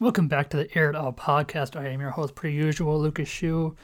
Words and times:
Welcome 0.00 0.28
back 0.28 0.48
to 0.50 0.56
the 0.56 0.78
Air 0.78 0.90
It 0.90 0.94
Out 0.94 1.16
podcast. 1.16 1.74
I 1.74 1.88
am 1.88 2.00
your 2.00 2.10
host, 2.10 2.36
per 2.36 2.46
usual, 2.46 3.00
Lucas 3.00 3.28
Schuh. 3.28 3.74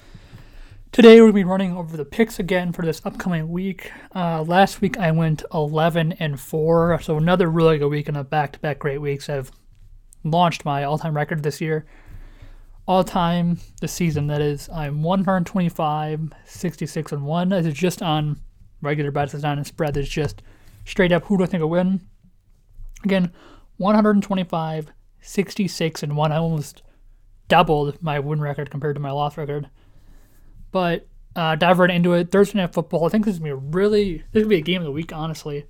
Today 0.93 1.17
we're 1.17 1.23
going 1.23 1.33
to 1.33 1.35
be 1.35 1.43
running 1.43 1.77
over 1.77 1.97
the 1.97 2.05
picks 2.05 2.39
again 2.39 2.71
for 2.71 2.83
this 2.83 3.03
upcoming 3.05 3.49
week. 3.49 3.91
Uh, 4.15 4.43
last 4.43 4.81
week 4.81 4.97
I 4.97 5.11
went 5.11 5.43
11 5.53 6.13
and 6.21 6.39
4, 6.39 7.01
so 7.03 7.17
another 7.17 7.51
really 7.51 7.79
good 7.79 7.89
week 7.89 8.07
and 8.07 8.17
a 8.17 8.23
back 8.23 8.53
to 8.53 8.61
back 8.61 8.79
great 8.79 9.01
weeks. 9.01 9.29
I've 9.29 9.51
launched 10.23 10.65
my 10.65 10.85
all 10.85 10.99
time 10.99 11.17
record 11.17 11.43
this 11.43 11.61
year. 11.61 11.85
All 12.87 13.03
time 13.03 13.59
this 13.81 13.93
season, 13.93 14.29
that 14.29 14.41
is, 14.41 14.69
I'm 14.69 15.03
125, 15.03 16.33
66 16.45 17.11
and 17.11 17.25
1. 17.25 17.49
This 17.49 17.67
is 17.67 17.75
just 17.75 18.03
on 18.03 18.39
regular 18.81 19.11
bets, 19.11 19.35
it's 19.35 19.43
not 19.43 19.59
in 19.59 19.65
spread. 19.65 19.97
It's 19.97 20.09
just 20.09 20.43
straight 20.85 21.11
up 21.11 21.25
who 21.25 21.39
do 21.39 21.43
I 21.43 21.49
think 21.49 21.61
will 21.61 21.71
win. 21.71 22.03
Again, 23.03 23.33
125, 23.79 24.93
66 25.25 26.03
and 26.03 26.17
1. 26.17 26.33
I 26.33 26.37
almost 26.37 26.83
doubled 27.49 28.03
my 28.03 28.21
win 28.21 28.41
record 28.41 28.71
compared 28.71 28.97
to 28.97 29.01
my 29.01 29.11
loss 29.11 29.37
record. 29.37 29.69
But 30.71 31.07
uh, 31.37 31.57
dive 31.57 31.79
right 31.79 31.91
into 31.91 32.13
it. 32.13 32.31
Thursday 32.31 32.59
night 32.59 32.73
football. 32.73 33.07
I 33.07 33.09
think 33.09 33.25
this 33.25 33.35
is 33.35 33.39
gonna 33.39 33.57
be 33.57 33.59
a 33.59 33.71
really 33.71 34.17
this 34.33 34.41
is 34.41 34.43
gonna 34.43 34.49
be 34.49 34.59
a 34.59 34.63
game 34.63 34.83
of 34.83 34.87
the 34.87 34.93
week. 34.93 35.13
Honestly, 35.13 35.65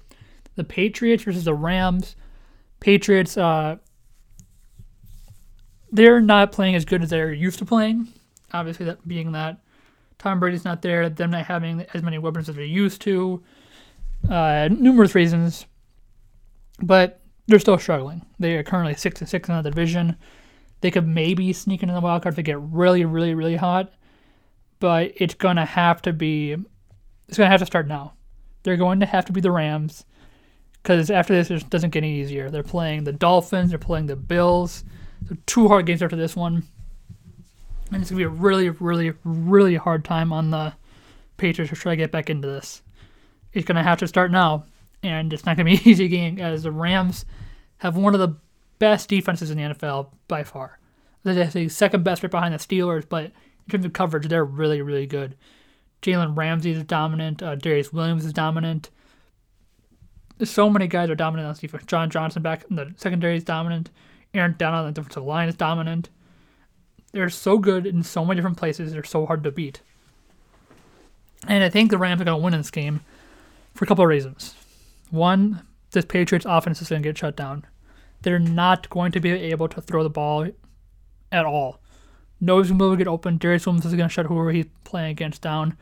the 0.56 0.64
Patriots 0.64 1.22
versus 1.22 1.44
the 1.44 1.54
Rams. 1.54 2.16
Patriots. 2.80 3.36
Uh, 3.36 3.76
they're 5.90 6.20
not 6.20 6.52
playing 6.52 6.74
as 6.74 6.84
good 6.84 7.02
as 7.02 7.10
they're 7.10 7.32
used 7.32 7.60
to 7.60 7.64
playing. 7.64 8.08
Obviously, 8.52 8.86
that 8.86 9.06
being 9.06 9.32
that 9.32 9.60
Tom 10.18 10.40
Brady's 10.40 10.64
not 10.64 10.82
there, 10.82 11.08
them 11.08 11.30
not 11.30 11.46
having 11.46 11.86
as 11.94 12.02
many 12.02 12.18
weapons 12.18 12.48
as 12.48 12.56
they 12.56 12.64
used 12.64 13.00
to. 13.02 13.42
Uh, 14.28 14.68
numerous 14.70 15.14
reasons, 15.14 15.66
but 16.82 17.20
they're 17.46 17.58
still 17.58 17.78
struggling. 17.78 18.24
They 18.38 18.56
are 18.56 18.62
currently 18.62 18.94
six 18.94 19.20
and 19.20 19.28
six 19.28 19.48
in 19.48 19.56
the 19.56 19.62
division. 19.62 20.16
They 20.80 20.90
could 20.90 21.06
maybe 21.06 21.52
sneak 21.52 21.82
into 21.82 21.94
the 21.94 22.00
wild 22.00 22.22
card 22.22 22.32
if 22.32 22.36
they 22.36 22.42
get 22.42 22.60
really, 22.60 23.04
really, 23.04 23.34
really 23.34 23.56
hot 23.56 23.92
but 24.84 25.12
it's 25.16 25.34
to 25.56 25.64
have 25.64 26.02
to 26.02 26.12
be 26.12 26.54
it's 27.26 27.38
to 27.38 27.46
have 27.46 27.60
to 27.60 27.64
start 27.64 27.88
now. 27.88 28.12
They're 28.64 28.76
going 28.76 29.00
to 29.00 29.06
have 29.06 29.24
to 29.24 29.32
be 29.32 29.40
the 29.40 29.50
Rams 29.50 30.04
because 30.82 31.10
after 31.10 31.34
this 31.34 31.50
it 31.50 31.70
doesn't 31.70 31.88
get 31.88 32.04
any 32.04 32.20
easier. 32.20 32.50
They're 32.50 32.62
playing 32.62 33.04
the 33.04 33.12
Dolphins, 33.12 33.70
they're 33.70 33.78
playing 33.78 34.06
the 34.06 34.16
Bills. 34.16 34.84
So 35.26 35.36
two 35.46 35.68
hard 35.68 35.86
games 35.86 36.02
after 36.02 36.16
this 36.16 36.36
one. 36.36 36.64
And 37.92 38.02
it's 38.02 38.10
to 38.10 38.14
be 38.14 38.24
a 38.24 38.28
really 38.28 38.68
really 38.68 39.14
really 39.24 39.76
hard 39.76 40.04
time 40.04 40.34
on 40.34 40.50
the 40.50 40.74
Patriots 41.38 41.70
to 41.70 41.76
try 41.76 41.92
to 41.92 41.96
get 41.96 42.12
back 42.12 42.28
into 42.28 42.46
this. 42.46 42.82
It's 43.54 43.66
to 43.66 43.82
have 43.82 44.00
to 44.00 44.06
start 44.06 44.30
now 44.30 44.66
and 45.02 45.32
it's 45.32 45.46
not 45.46 45.56
going 45.56 45.66
to 45.66 45.72
be 45.72 45.82
an 45.82 45.88
easy 45.88 46.08
game 46.08 46.38
as 46.38 46.64
the 46.64 46.72
Rams 46.72 47.24
have 47.78 47.96
one 47.96 48.14
of 48.14 48.20
the 48.20 48.36
best 48.78 49.08
defenses 49.08 49.50
in 49.50 49.58
the 49.58 49.74
NFL 49.74 50.08
by 50.28 50.44
far. 50.44 50.78
They're 51.22 51.46
the 51.46 51.68
second 51.68 52.04
best 52.04 52.22
right 52.22 52.30
behind 52.30 52.54
the 52.54 52.58
Steelers, 52.58 53.08
but 53.08 53.24
in 53.24 53.32
terms 53.70 53.84
of 53.84 53.92
coverage, 53.92 54.28
they're 54.28 54.44
really, 54.44 54.82
really 54.82 55.06
good. 55.06 55.36
Jalen 56.02 56.36
Ramsey 56.36 56.72
is 56.72 56.84
dominant. 56.84 57.42
Uh, 57.42 57.56
Darious 57.56 57.92
Williams 57.92 58.26
is 58.26 58.32
dominant. 58.32 58.90
There's 60.36 60.50
so 60.50 60.68
many 60.68 60.86
guys 60.86 61.08
are 61.08 61.14
dominant 61.14 61.48
on 61.48 61.54
defense. 61.54 61.84
John 61.86 62.10
Johnson 62.10 62.42
back 62.42 62.64
in 62.68 62.76
the 62.76 62.92
secondary 62.96 63.36
is 63.36 63.44
dominant. 63.44 63.90
Aaron 64.34 64.56
Donald 64.58 64.86
on 64.86 64.92
the 64.92 65.00
defensive 65.00 65.24
line 65.24 65.48
is 65.48 65.54
dominant. 65.54 66.10
They're 67.12 67.30
so 67.30 67.58
good 67.58 67.86
in 67.86 68.02
so 68.02 68.24
many 68.24 68.36
different 68.36 68.56
places. 68.56 68.92
They're 68.92 69.04
so 69.04 69.24
hard 69.24 69.44
to 69.44 69.52
beat. 69.52 69.80
And 71.46 71.62
I 71.62 71.68
think 71.68 71.90
the 71.90 71.98
Rams 71.98 72.20
are 72.20 72.24
going 72.24 72.38
to 72.38 72.44
win 72.44 72.54
in 72.54 72.60
this 72.60 72.70
game 72.70 73.00
for 73.74 73.84
a 73.84 73.88
couple 73.88 74.04
of 74.04 74.08
reasons. 74.08 74.54
One, 75.10 75.62
this 75.94 76.04
Patriots 76.04 76.46
offense 76.48 76.82
is 76.82 76.88
going 76.88 77.02
to 77.02 77.08
get 77.08 77.18
shut 77.18 77.36
down. 77.36 77.64
They're 78.22 78.38
not 78.38 78.88
going 78.90 79.12
to 79.12 79.20
be 79.20 79.30
able 79.30 79.68
to 79.68 79.80
throw 79.80 80.02
the 80.02 80.10
ball 80.10 80.48
at 81.32 81.44
all 81.44 81.80
knows 82.44 82.68
he's 82.68 82.76
going 82.76 82.92
to 82.92 82.96
get 82.96 83.08
open. 83.08 83.38
Darious 83.38 83.66
Williams 83.66 83.86
is 83.86 83.94
going 83.94 84.08
to 84.08 84.12
shut 84.12 84.26
whoever 84.26 84.52
he's 84.52 84.66
playing 84.84 85.10
against 85.10 85.42
down. 85.42 85.76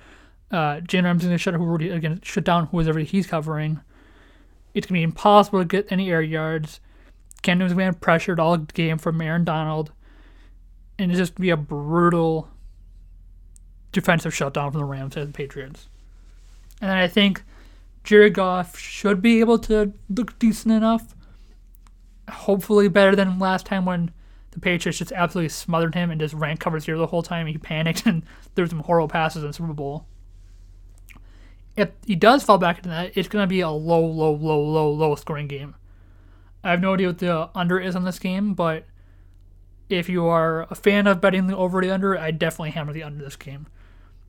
Uh, 0.51 0.81
Jalen 0.81 1.05
Ramsey 1.05 1.25
is 1.25 1.29
going 1.29 1.39
to 1.39 1.39
shut 1.39 1.55
whoever 1.55 1.95
again 1.95 2.21
shut 2.23 2.45
down 2.45 2.67
whoever 2.67 3.01
he's 3.01 3.27
covering. 3.27 3.81
It's 4.75 4.87
going 4.87 4.95
to 4.95 5.01
be 5.01 5.03
impossible 5.03 5.61
to 5.61 5.65
get 5.65 5.91
any 5.91 6.11
air 6.11 6.23
yards. 6.23 6.81
Cam 7.43 7.59
Newton's 7.59 7.75
going 7.75 7.93
to 7.93 7.99
be 7.99 8.01
pressured 8.01 8.39
all 8.39 8.57
game 8.57 8.99
from 8.99 9.21
Aaron 9.21 9.45
Donald, 9.45 9.93
and 10.99 11.11
it's 11.11 11.19
just 11.19 11.35
going 11.35 11.37
to 11.37 11.43
be 11.43 11.51
a 11.51 11.57
brutal 11.57 12.49
defensive 13.91 14.35
shutdown 14.35 14.71
from 14.71 14.81
the 14.81 14.85
Rams 14.85 15.17
and 15.17 15.29
the 15.29 15.33
Patriots. 15.33 15.89
And 16.81 16.91
then 16.91 16.97
I 16.97 17.09
think 17.09 17.43
Jared 18.05 18.35
Goff 18.35 18.79
should 18.79 19.23
be 19.23 19.41
able 19.41 19.59
to 19.61 19.93
look 20.09 20.39
decent 20.39 20.75
enough. 20.75 21.15
Hopefully, 22.31 22.89
better 22.89 23.15
than 23.15 23.39
last 23.39 23.67
time 23.67 23.85
when 23.85 24.11
the 24.53 24.61
Patriots 24.61 24.99
just 24.99 25.13
absolutely 25.13 25.49
smothered 25.49 25.95
him 25.95 26.11
and 26.11 26.21
just 26.21 26.35
ran 26.35 26.57
cover 26.57 26.79
zero 26.79 26.99
the 26.99 27.07
whole 27.07 27.23
time. 27.23 27.47
He 27.47 27.59
panicked 27.59 28.07
and 28.07 28.23
threw 28.55 28.67
some 28.67 28.81
horrible 28.81 29.09
passes 29.09 29.43
in 29.43 29.49
the 29.49 29.55
Super 29.55 29.73
Bowl. 29.73 30.07
If 31.77 31.91
he 32.07 32.15
does 32.15 32.43
fall 32.43 32.59
back 32.59 32.79
into 32.79 32.91
that, 32.91 33.17
it's 33.17 33.29
going 33.29 33.43
to 33.43 33.47
be 33.47 33.61
a 33.61 33.71
low, 33.71 34.05
low, 34.05 34.33
low, 34.35 34.61
low, 34.61 34.93
low 34.93 35.15
scoring 35.15 35.49
game. 35.49 35.75
I 36.63 36.71
have 36.71 36.83
no 36.83 36.95
idea 36.95 37.09
what 37.09 37.19
the 37.19 37.51
under 37.55 37.81
is 37.81 37.97
on 37.97 38.05
this 38.05 38.19
game, 38.19 38.55
but 38.55 38.85
if 39.89 40.09
you 40.09 40.27
are 40.27 40.67
a 40.71 40.75
fan 40.75 41.07
of 41.07 41.21
betting 41.21 41.47
the 41.47 41.57
over 41.57 41.81
the 41.81 41.91
under, 41.91 42.17
I 42.17 42.31
definitely 42.31 42.71
hammer 42.71 42.93
the 42.93 43.03
under 43.03 43.25
this 43.25 43.37
game. 43.37 43.67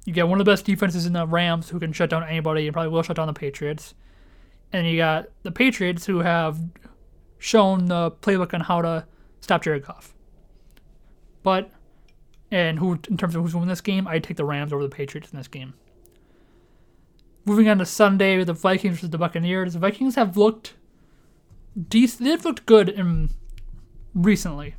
You 0.06 0.14
get 0.14 0.28
one 0.28 0.40
of 0.40 0.46
the 0.46 0.52
best 0.52 0.66
defenses 0.66 1.06
in 1.06 1.14
the 1.14 1.26
Rams 1.26 1.70
who 1.70 1.80
can 1.80 1.94
shut 1.94 2.10
down 2.10 2.24
anybody 2.24 2.68
and 2.68 2.74
probably 2.74 2.92
will 2.92 3.04
shut 3.04 3.16
down 3.16 3.28
the 3.28 3.34
Patriots. 3.34 3.94
And 4.72 4.88
you 4.88 4.98
got 4.98 5.28
the 5.44 5.52
Patriots 5.52 6.06
who 6.06 6.20
have 6.20 6.60
shown 7.38 7.86
the 7.86 8.12
playbook 8.12 8.54
on 8.54 8.62
how 8.62 8.82
to 8.82 9.06
stop 9.40 9.64
Jared 9.64 9.86
Goff. 9.86 10.14
But 11.42 11.72
and 12.52 12.80
who 12.80 13.00
in 13.10 13.18
terms 13.18 13.36
of 13.36 13.42
who's 13.42 13.54
winning 13.54 13.70
this 13.70 13.82
game, 13.82 14.08
I'd 14.08 14.24
take 14.24 14.38
the 14.38 14.46
Rams 14.46 14.74
over 14.74 14.84
the 14.84 14.90
Patriots 14.90 15.32
in 15.32 15.38
this 15.38 15.48
game. 15.48 15.74
Moving 17.46 17.68
on 17.68 17.80
to 17.80 17.86
Sunday, 17.86 18.38
with 18.38 18.48
the 18.48 18.54
Vikings 18.54 18.96
versus 18.96 19.10
the 19.10 19.18
Buccaneers. 19.18 19.74
The 19.74 19.80
Vikings 19.80 20.16
have 20.16 20.38
looked 20.38 20.76
decent. 21.90 22.30
They've 22.30 22.46
looked 22.46 22.66
good 22.66 22.88
in 22.88 23.32
recently. 24.14 24.76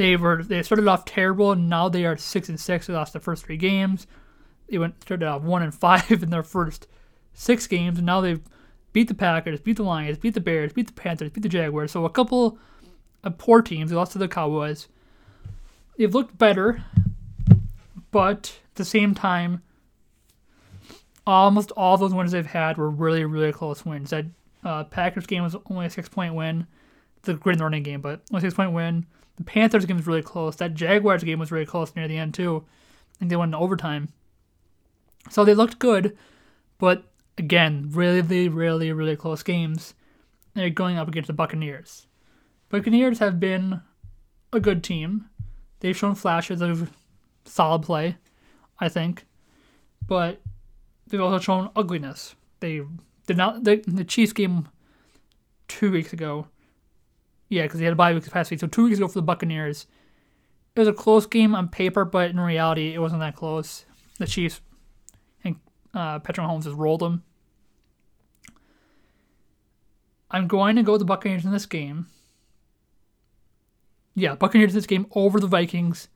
They 0.00 0.16
were 0.16 0.42
they 0.42 0.62
started 0.62 0.88
off 0.88 1.04
terrible, 1.04 1.52
and 1.52 1.68
now 1.68 1.90
they 1.90 2.06
are 2.06 2.16
six 2.16 2.48
and 2.48 2.58
six. 2.58 2.86
They 2.86 2.94
lost 2.94 3.12
the 3.12 3.20
first 3.20 3.44
three 3.44 3.58
games. 3.58 4.06
They 4.66 4.78
went 4.78 5.02
started 5.02 5.26
off 5.26 5.42
one 5.42 5.62
and 5.62 5.74
five 5.74 6.10
in 6.22 6.30
their 6.30 6.42
first 6.42 6.86
six 7.34 7.66
games, 7.66 7.98
and 7.98 8.06
now 8.06 8.22
they've 8.22 8.40
beat 8.94 9.08
the 9.08 9.14
Packers, 9.14 9.60
beat 9.60 9.76
the 9.76 9.82
Lions, 9.82 10.16
beat 10.16 10.32
the 10.32 10.40
Bears, 10.40 10.72
beat 10.72 10.86
the 10.86 10.94
Panthers, 10.94 11.28
beat 11.28 11.42
the 11.42 11.50
Jaguars. 11.50 11.92
So 11.92 12.06
a 12.06 12.10
couple 12.10 12.58
of 13.24 13.36
poor 13.36 13.60
teams. 13.60 13.90
They 13.90 13.96
lost 13.96 14.12
to 14.12 14.18
the 14.18 14.26
Cowboys. 14.26 14.88
They've 15.98 16.14
looked 16.14 16.38
better, 16.38 16.82
but 18.10 18.58
at 18.70 18.76
the 18.76 18.86
same 18.86 19.14
time, 19.14 19.60
almost 21.26 21.72
all 21.72 21.98
those 21.98 22.14
wins 22.14 22.32
they've 22.32 22.46
had 22.46 22.78
were 22.78 22.88
really, 22.88 23.26
really 23.26 23.52
close 23.52 23.84
wins. 23.84 24.08
That 24.08 24.24
uh, 24.64 24.84
Packers 24.84 25.26
game 25.26 25.42
was 25.42 25.56
only 25.68 25.84
a 25.84 25.90
six 25.90 26.08
point 26.08 26.32
win. 26.32 26.66
It's 27.18 27.28
a 27.28 27.34
great 27.34 27.60
running 27.60 27.82
game, 27.82 28.00
but 28.00 28.22
only 28.32 28.40
six 28.40 28.54
point 28.54 28.72
win. 28.72 29.04
The 29.40 29.44
Panthers 29.44 29.86
game 29.86 29.96
was 29.96 30.06
really 30.06 30.20
close. 30.20 30.56
That 30.56 30.74
Jaguars 30.74 31.24
game 31.24 31.38
was 31.38 31.50
really 31.50 31.64
close 31.64 31.96
near 31.96 32.06
the 32.06 32.18
end 32.18 32.34
too. 32.34 32.62
I 33.14 33.18
think 33.18 33.30
they 33.30 33.36
went 33.36 33.48
in 33.48 33.54
overtime. 33.54 34.10
So 35.30 35.46
they 35.46 35.54
looked 35.54 35.78
good, 35.78 36.14
but 36.76 37.04
again, 37.38 37.88
really, 37.90 38.50
really, 38.50 38.92
really 38.92 39.16
close 39.16 39.42
games. 39.42 39.94
They're 40.52 40.68
going 40.68 40.98
up 40.98 41.08
against 41.08 41.28
the 41.28 41.32
Buccaneers. 41.32 42.06
Buccaneers 42.68 43.18
have 43.20 43.40
been 43.40 43.80
a 44.52 44.60
good 44.60 44.84
team. 44.84 45.30
They've 45.80 45.96
shown 45.96 46.16
flashes 46.16 46.60
of 46.60 46.92
solid 47.46 47.80
play, 47.82 48.18
I 48.78 48.90
think, 48.90 49.24
but 50.06 50.42
they've 51.06 51.18
also 51.18 51.38
shown 51.38 51.70
ugliness. 51.74 52.34
They 52.60 52.82
did 53.26 53.38
not 53.38 53.64
the, 53.64 53.82
the 53.86 54.04
Chiefs 54.04 54.34
game 54.34 54.68
two 55.66 55.90
weeks 55.90 56.12
ago. 56.12 56.48
Yeah, 57.50 57.62
because 57.62 57.78
they 57.78 57.84
had 57.84 57.92
a 57.92 57.96
bye 57.96 58.14
week 58.14 58.28
past 58.30 58.50
week. 58.50 58.60
So 58.60 58.66
two 58.66 58.84
weeks 58.84 58.96
ago 58.96 59.08
for 59.08 59.14
the 59.14 59.22
Buccaneers, 59.22 59.86
it 60.74 60.80
was 60.80 60.88
a 60.88 60.92
close 60.94 61.26
game 61.26 61.54
on 61.54 61.68
paper, 61.68 62.06
but 62.06 62.30
in 62.30 62.40
reality, 62.40 62.94
it 62.94 62.98
wasn't 63.00 63.20
that 63.20 63.36
close. 63.36 63.84
The 64.18 64.26
Chiefs 64.26 64.62
and 65.44 65.56
uh, 65.92 66.20
Patrick 66.20 66.46
Mahomes 66.46 66.64
just 66.64 66.76
rolled 66.76 67.00
them. 67.00 67.24
I'm 70.30 70.46
going 70.46 70.76
to 70.76 70.82
go 70.82 70.92
with 70.92 71.00
the 71.00 71.06
Buccaneers 71.06 71.44
in 71.44 71.50
this 71.50 71.66
game 71.66 72.06
yeah, 74.14 74.34
Buccaneers 74.34 74.72
in 74.72 74.76
this 74.76 74.86
game 74.86 75.06
over 75.14 75.40
the 75.40 75.46
Vikings. 75.46 76.08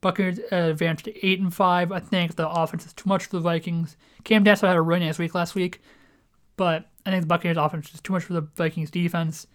Buccaneers 0.00 0.38
advanced 0.50 1.04
to 1.04 1.26
eight 1.26 1.40
and 1.40 1.52
five. 1.52 1.92
I 1.92 2.00
think 2.00 2.36
the 2.36 2.48
offense 2.48 2.86
is 2.86 2.92
too 2.92 3.08
much 3.08 3.26
for 3.26 3.36
the 3.36 3.40
Vikings. 3.40 3.96
Cam 4.24 4.44
Dantzler 4.44 4.68
had 4.68 4.76
a 4.76 4.82
really 4.82 5.04
nice 5.04 5.18
week 5.18 5.34
last 5.34 5.54
week, 5.54 5.80
but 6.56 6.90
I 7.04 7.10
think 7.10 7.22
the 7.22 7.26
Buccaneers 7.26 7.58
offense 7.58 7.92
is 7.92 8.00
too 8.00 8.12
much 8.12 8.24
for 8.24 8.32
the 8.32 8.48
Vikings 8.56 8.90
defense, 8.90 9.46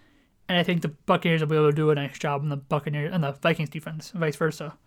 and 0.47 0.57
I 0.57 0.63
think 0.63 0.81
the 0.81 0.89
Buccaneers 0.89 1.41
will 1.41 1.47
be 1.47 1.55
able 1.55 1.69
to 1.69 1.75
do 1.75 1.89
a 1.89 1.95
nice 1.95 2.17
job 2.17 2.41
on 2.41 2.49
the 2.49 2.57
Buccaneers 2.57 3.11
and 3.13 3.23
the 3.23 3.31
Vikings 3.31 3.69
defense, 3.69 4.11
and 4.11 4.19
vice 4.19 4.35
versa. 4.35 4.77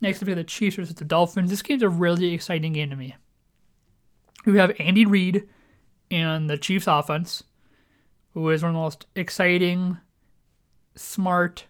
Next, 0.00 0.22
up, 0.22 0.26
we 0.26 0.30
have 0.30 0.38
the 0.38 0.44
Chiefs 0.44 0.76
versus 0.76 0.94
the 0.94 1.04
Dolphins. 1.04 1.50
This 1.50 1.62
game's 1.62 1.82
a 1.82 1.88
really 1.88 2.32
exciting 2.32 2.72
game 2.72 2.90
to 2.90 2.96
me. 2.96 3.16
We 4.46 4.56
have 4.58 4.72
Andy 4.78 5.04
Reid 5.04 5.46
and 6.10 6.48
the 6.48 6.56
Chiefs 6.56 6.86
offense, 6.86 7.42
who 8.32 8.48
is 8.50 8.62
one 8.62 8.70
of 8.70 8.74
the 8.74 8.80
most 8.80 9.06
exciting 9.14 9.98
smart, 10.94 11.66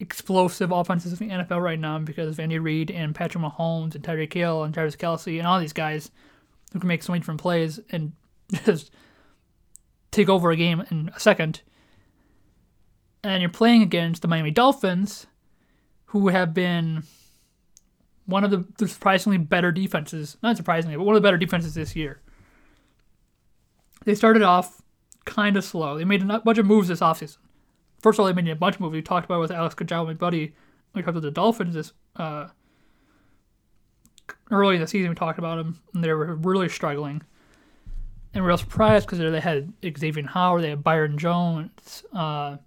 explosive 0.00 0.72
offenses 0.72 1.20
in 1.20 1.28
the 1.28 1.34
NFL 1.34 1.62
right 1.62 1.78
now 1.78 1.98
because 1.98 2.30
of 2.30 2.40
Andy 2.40 2.58
Reid 2.58 2.90
and 2.90 3.14
Patrick 3.14 3.44
Mahomes 3.44 3.94
and 3.94 4.04
Tyreek 4.04 4.32
Hill 4.32 4.62
and 4.62 4.72
Travis 4.72 4.96
Kelce 4.96 5.38
and 5.38 5.46
all 5.46 5.60
these 5.60 5.72
guys 5.72 6.10
who 6.72 6.80
can 6.80 6.88
make 6.88 7.02
so 7.02 7.12
many 7.12 7.20
different 7.20 7.40
plays 7.40 7.80
and 7.90 8.12
just 8.64 8.90
take 10.16 10.28
over 10.28 10.50
a 10.50 10.56
game 10.56 10.82
in 10.90 11.10
a 11.14 11.20
second. 11.20 11.60
And 13.22 13.40
you're 13.40 13.50
playing 13.50 13.82
against 13.82 14.22
the 14.22 14.28
Miami 14.28 14.50
Dolphins, 14.50 15.26
who 16.06 16.28
have 16.28 16.54
been 16.54 17.02
one 18.24 18.44
of 18.44 18.50
the, 18.50 18.88
surprisingly 18.88 19.38
better 19.38 19.70
defenses, 19.70 20.36
not 20.42 20.56
surprisingly, 20.56 20.96
but 20.96 21.04
one 21.04 21.14
of 21.14 21.22
the 21.22 21.26
better 21.26 21.36
defenses 21.36 21.74
this 21.74 21.94
year. 21.94 22.20
They 24.04 24.14
started 24.14 24.42
off 24.42 24.80
kind 25.24 25.56
of 25.56 25.64
slow. 25.64 25.98
They 25.98 26.04
made 26.04 26.22
a 26.28 26.40
bunch 26.40 26.58
of 26.58 26.66
moves 26.66 26.88
this 26.88 27.00
offseason. 27.00 27.38
First 28.00 28.18
of 28.18 28.20
all, 28.20 28.26
they 28.26 28.40
made 28.40 28.48
a 28.48 28.56
bunch 28.56 28.76
of 28.76 28.80
moves. 28.80 28.92
We 28.92 29.02
talked 29.02 29.24
about 29.24 29.40
with 29.40 29.50
Alex 29.50 29.74
Kajal, 29.74 30.06
my 30.06 30.14
buddy. 30.14 30.54
We 30.94 31.02
talked 31.02 31.10
about 31.10 31.22
the 31.22 31.30
Dolphins 31.30 31.74
this 31.74 31.92
uh, 32.14 32.48
early 34.50 34.76
in 34.76 34.80
the 34.80 34.86
season. 34.86 35.08
We 35.08 35.16
talked 35.16 35.38
about 35.38 35.56
them, 35.56 35.80
and 35.92 36.04
they 36.04 36.12
were 36.12 36.36
really 36.36 36.68
struggling. 36.68 37.22
And 38.36 38.44
were 38.44 38.54
surprised 38.58 39.06
because 39.06 39.18
they 39.18 39.40
had 39.40 39.72
Xavier 39.82 40.26
Howard, 40.26 40.62
they 40.62 40.68
had 40.68 40.84
Byron 40.84 41.16
Jones, 41.16 42.04
uh, 42.12 42.58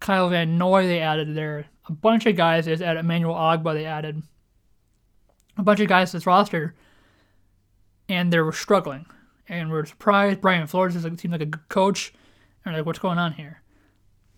Kyle 0.00 0.30
Van 0.30 0.56
Noy. 0.56 0.86
They 0.86 1.00
added 1.00 1.34
there 1.34 1.66
a 1.86 1.92
bunch 1.92 2.24
of 2.24 2.34
guys. 2.34 2.64
They 2.64 2.72
added 2.72 3.00
Emmanuel 3.00 3.34
Ogbah. 3.34 3.74
They 3.74 3.84
added 3.84 4.22
a 5.58 5.62
bunch 5.62 5.80
of 5.80 5.88
guys 5.88 6.10
to 6.10 6.16
this 6.16 6.26
roster, 6.26 6.74
and 8.08 8.32
they 8.32 8.38
were 8.38 8.52
struggling. 8.52 9.04
And 9.50 9.70
we 9.70 9.76
are 9.76 9.84
surprised. 9.84 10.40
Brian 10.40 10.66
Flores 10.66 10.96
is 10.96 11.04
like, 11.04 11.20
seemed 11.20 11.32
like 11.32 11.42
a 11.42 11.44
good 11.44 11.68
coach. 11.68 12.14
And 12.64 12.74
like, 12.74 12.86
what's 12.86 12.98
going 12.98 13.18
on 13.18 13.34
here? 13.34 13.60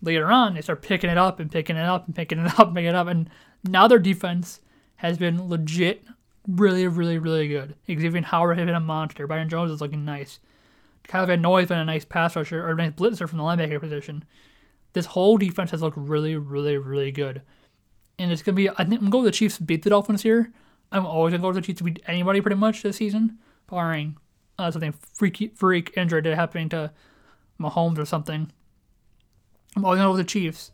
Later 0.01 0.29
on, 0.29 0.55
they 0.55 0.61
start 0.61 0.81
picking 0.81 1.09
it 1.09 1.17
up 1.17 1.39
and 1.39 1.49
picking 1.49 1.77
it 1.77 1.85
up 1.85 2.05
and 2.05 2.13
picking 2.13 2.39
it 2.39 2.59
up 2.59 2.67
and 2.67 2.75
picking 2.75 2.89
it 2.89 2.95
up. 2.95 3.07
And 3.07 3.29
now 3.63 3.87
their 3.87 3.97
defense 3.97 4.59
has 4.97 5.17
been 5.17 5.47
legit, 5.47 6.03
really, 6.47 6.87
really, 6.87 7.17
really 7.17 7.47
good. 7.47 7.75
Xavier 7.87 8.21
Howard 8.21 8.57
has 8.57 8.65
been 8.65 8.75
a 8.75 8.79
monster. 8.79 9.27
Byron 9.27 9.49
Jones 9.49 9.71
is 9.71 9.81
looking 9.81 10.05
nice. 10.05 10.39
Kyle 11.03 11.25
Van 11.25 11.41
Noy 11.41 11.61
has 11.61 11.69
been 11.69 11.79
a 11.79 11.85
nice 11.85 12.05
pass 12.05 12.35
rusher 12.35 12.65
or 12.65 12.71
a 12.71 12.75
nice 12.75 12.93
blitzer 12.93 13.27
from 13.27 13.37
the 13.37 13.43
linebacker 13.43 13.79
position. 13.79 14.23
This 14.93 15.07
whole 15.07 15.37
defense 15.37 15.71
has 15.71 15.81
looked 15.81 15.97
really, 15.97 16.35
really, 16.35 16.77
really 16.77 17.11
good. 17.11 17.41
And 18.19 18.31
it's 18.31 18.41
gonna 18.41 18.55
be. 18.55 18.69
I 18.69 18.83
think 18.83 19.01
I'm 19.01 19.09
going 19.09 19.23
with 19.23 19.33
the 19.33 19.37
Chiefs 19.37 19.57
to 19.57 19.63
beat 19.63 19.83
the 19.83 19.89
Dolphins 19.89 20.23
here. 20.23 20.51
I'm 20.91 21.05
always 21.05 21.31
gonna 21.31 21.41
go 21.41 21.47
with 21.49 21.57
the 21.57 21.61
Chiefs 21.61 21.77
to 21.79 21.83
beat 21.83 22.01
anybody 22.07 22.41
pretty 22.41 22.55
much 22.55 22.81
this 22.81 22.97
season, 22.97 23.37
barring 23.67 24.17
uh, 24.57 24.71
something 24.71 24.93
freaky, 25.13 25.49
freak 25.49 25.93
injury 25.95 26.21
that 26.21 26.35
happening 26.35 26.69
to 26.69 26.91
Mahomes 27.59 27.99
or 27.99 28.05
something. 28.05 28.51
I'm 29.75 29.85
always 29.85 29.97
gonna 29.97 30.09
go 30.09 30.13
with 30.13 30.25
the 30.25 30.31
Chiefs, 30.31 30.71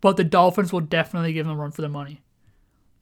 but 0.00 0.16
the 0.16 0.24
Dolphins 0.24 0.72
will 0.72 0.80
definitely 0.80 1.34
give 1.34 1.46
them 1.46 1.54
a 1.54 1.60
run 1.60 1.70
for 1.70 1.82
their 1.82 1.90
money. 1.90 2.22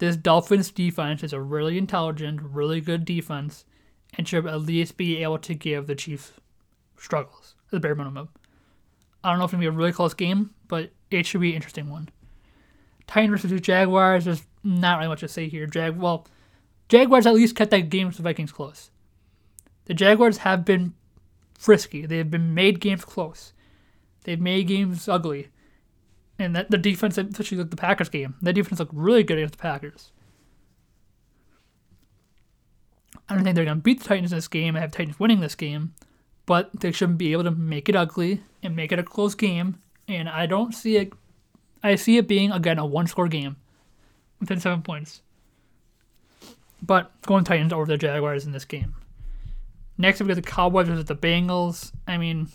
This 0.02 0.16
Dolphins 0.16 0.72
defense 0.72 1.22
is 1.22 1.32
a 1.32 1.40
really 1.40 1.78
intelligent, 1.78 2.40
really 2.42 2.80
good 2.80 3.04
defense, 3.04 3.64
and 4.18 4.26
should 4.26 4.48
at 4.48 4.62
least 4.62 4.96
be 4.96 5.22
able 5.22 5.38
to 5.38 5.54
give 5.54 5.86
the 5.86 5.94
Chiefs 5.94 6.32
struggles 6.98 7.54
at 7.66 7.70
the 7.70 7.78
bare 7.78 7.94
minimum. 7.94 8.28
I 9.22 9.30
don't 9.30 9.38
know 9.38 9.44
if 9.44 9.50
it's 9.50 9.52
gonna 9.52 9.60
be 9.60 9.66
a 9.68 9.70
really 9.70 9.92
close 9.92 10.12
game, 10.12 10.50
but 10.66 10.90
it 11.12 11.24
should 11.24 11.40
be 11.40 11.50
an 11.50 11.54
interesting 11.54 11.88
one. 11.88 12.08
Titans 13.06 13.42
versus 13.42 13.60
Jaguars. 13.60 14.24
There's 14.24 14.42
not 14.64 14.96
really 14.98 15.08
much 15.08 15.20
to 15.20 15.28
say 15.28 15.48
here. 15.48 15.66
Jag 15.66 15.96
well, 15.96 16.26
Jaguars 16.88 17.24
at 17.24 17.34
least 17.34 17.54
kept 17.54 17.70
that 17.70 17.88
game 17.88 18.08
with 18.08 18.16
the 18.16 18.24
Vikings 18.24 18.50
close. 18.50 18.90
The 19.84 19.94
Jaguars 19.94 20.38
have 20.38 20.64
been 20.64 20.94
frisky. 21.56 22.06
They 22.06 22.18
have 22.18 22.28
been 22.28 22.54
made 22.54 22.80
games 22.80 23.04
close. 23.04 23.52
They've 24.24 24.40
made 24.40 24.66
games 24.66 25.08
ugly. 25.08 25.50
And 26.42 26.56
that 26.56 26.70
the 26.72 26.78
defense, 26.78 27.16
especially 27.18 27.58
like 27.58 27.70
the 27.70 27.76
Packers 27.76 28.08
game, 28.08 28.34
the 28.42 28.52
defense 28.52 28.80
looked 28.80 28.92
really 28.92 29.22
good 29.22 29.38
against 29.38 29.52
the 29.52 29.62
Packers. 29.62 30.10
I 33.28 33.34
don't 33.34 33.44
think 33.44 33.54
they're 33.54 33.64
going 33.64 33.76
to 33.76 33.82
beat 33.82 34.00
the 34.00 34.08
Titans 34.08 34.32
in 34.32 34.38
this 34.38 34.48
game 34.48 34.74
and 34.74 34.82
have 34.82 34.90
Titans 34.90 35.20
winning 35.20 35.38
this 35.38 35.54
game, 35.54 35.94
but 36.44 36.70
they 36.80 36.90
shouldn't 36.90 37.18
be 37.18 37.30
able 37.30 37.44
to 37.44 37.52
make 37.52 37.88
it 37.88 37.94
ugly 37.94 38.42
and 38.60 38.74
make 38.74 38.90
it 38.90 38.98
a 38.98 39.04
close 39.04 39.36
game. 39.36 39.80
And 40.08 40.28
I 40.28 40.46
don't 40.46 40.74
see 40.74 40.96
it. 40.96 41.12
I 41.80 41.94
see 41.94 42.16
it 42.16 42.26
being 42.26 42.50
again 42.50 42.78
a 42.78 42.84
one-score 42.84 43.28
game 43.28 43.56
within 44.40 44.58
seven 44.58 44.82
points. 44.82 45.22
But 46.82 47.12
going 47.22 47.44
Titans 47.44 47.72
over 47.72 47.86
the 47.86 47.96
Jaguars 47.96 48.44
in 48.44 48.50
this 48.50 48.64
game. 48.64 48.94
Next, 49.96 50.20
we 50.20 50.26
got 50.26 50.34
the 50.34 50.42
Cowboys 50.42 50.88
versus 50.88 51.04
the 51.04 51.14
Bengals. 51.14 51.92
I 52.08 52.18
mean, 52.18 52.48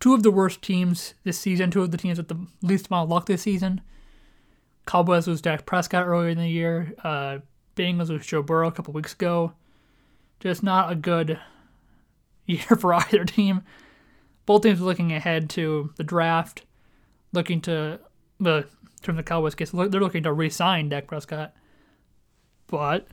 two 0.00 0.14
of 0.14 0.22
the 0.22 0.30
worst 0.30 0.62
teams 0.62 1.14
this 1.24 1.38
season, 1.38 1.70
two 1.70 1.82
of 1.82 1.90
the 1.90 1.98
teams 1.98 2.18
with 2.18 2.28
the 2.28 2.46
least 2.62 2.88
amount 2.88 3.04
of 3.04 3.10
luck 3.10 3.26
this 3.26 3.42
season. 3.42 3.80
Cowboys 4.86 5.26
was 5.26 5.40
Dak 5.40 5.66
Prescott 5.66 6.06
earlier 6.06 6.30
in 6.30 6.38
the 6.38 6.48
year. 6.48 6.94
Uh, 7.04 7.38
Bengals 7.76 8.10
was 8.10 8.26
Joe 8.26 8.42
Burrow 8.42 8.68
a 8.68 8.72
couple 8.72 8.92
weeks 8.92 9.12
ago. 9.12 9.52
Just 10.40 10.62
not 10.62 10.90
a 10.90 10.94
good 10.94 11.38
year 12.46 12.76
for 12.78 12.94
either 12.94 13.24
team. 13.24 13.62
Both 14.46 14.62
teams 14.62 14.80
are 14.80 14.84
looking 14.84 15.12
ahead 15.12 15.48
to 15.50 15.92
the 15.96 16.02
draft, 16.02 16.64
looking 17.32 17.60
to 17.62 18.00
the 18.40 18.66
from 19.02 19.16
the 19.16 19.22
Cowboys 19.22 19.54
case, 19.54 19.70
they're 19.70 19.88
looking 19.88 20.24
to 20.24 20.32
re-sign 20.32 20.88
Dak 20.88 21.06
Prescott. 21.06 21.54
But 22.66 23.06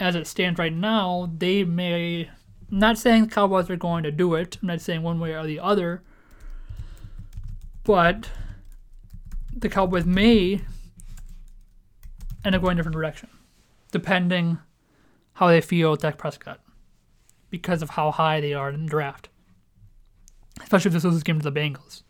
as 0.00 0.14
it 0.14 0.26
stands 0.26 0.58
right 0.58 0.72
now, 0.72 1.30
they 1.36 1.64
may. 1.64 2.30
I'm 2.70 2.78
not 2.78 2.98
saying 2.98 3.24
the 3.24 3.34
Cowboys 3.34 3.70
are 3.70 3.76
going 3.76 4.02
to 4.02 4.10
do 4.10 4.34
it. 4.34 4.58
I'm 4.60 4.68
not 4.68 4.80
saying 4.80 5.02
one 5.02 5.20
way 5.20 5.34
or 5.34 5.46
the 5.46 5.60
other. 5.60 6.02
But 7.84 8.30
the 9.56 9.68
Cowboys 9.68 10.04
may 10.04 10.60
end 12.44 12.54
up 12.54 12.62
going 12.62 12.74
a 12.74 12.76
different 12.76 12.94
direction, 12.94 13.30
depending 13.90 14.58
how 15.34 15.48
they 15.48 15.60
feel 15.60 15.92
with 15.92 16.02
Dak 16.02 16.18
Prescott, 16.18 16.60
because 17.50 17.82
of 17.82 17.90
how 17.90 18.10
high 18.10 18.40
they 18.40 18.52
are 18.52 18.70
in 18.70 18.84
the 18.84 18.90
draft. 18.90 19.28
Especially 20.60 20.90
if 20.90 20.92
this 20.94 21.04
loses 21.04 21.22
game 21.22 21.40
to 21.40 21.50
the 21.50 21.60
Bengals. 21.60 22.02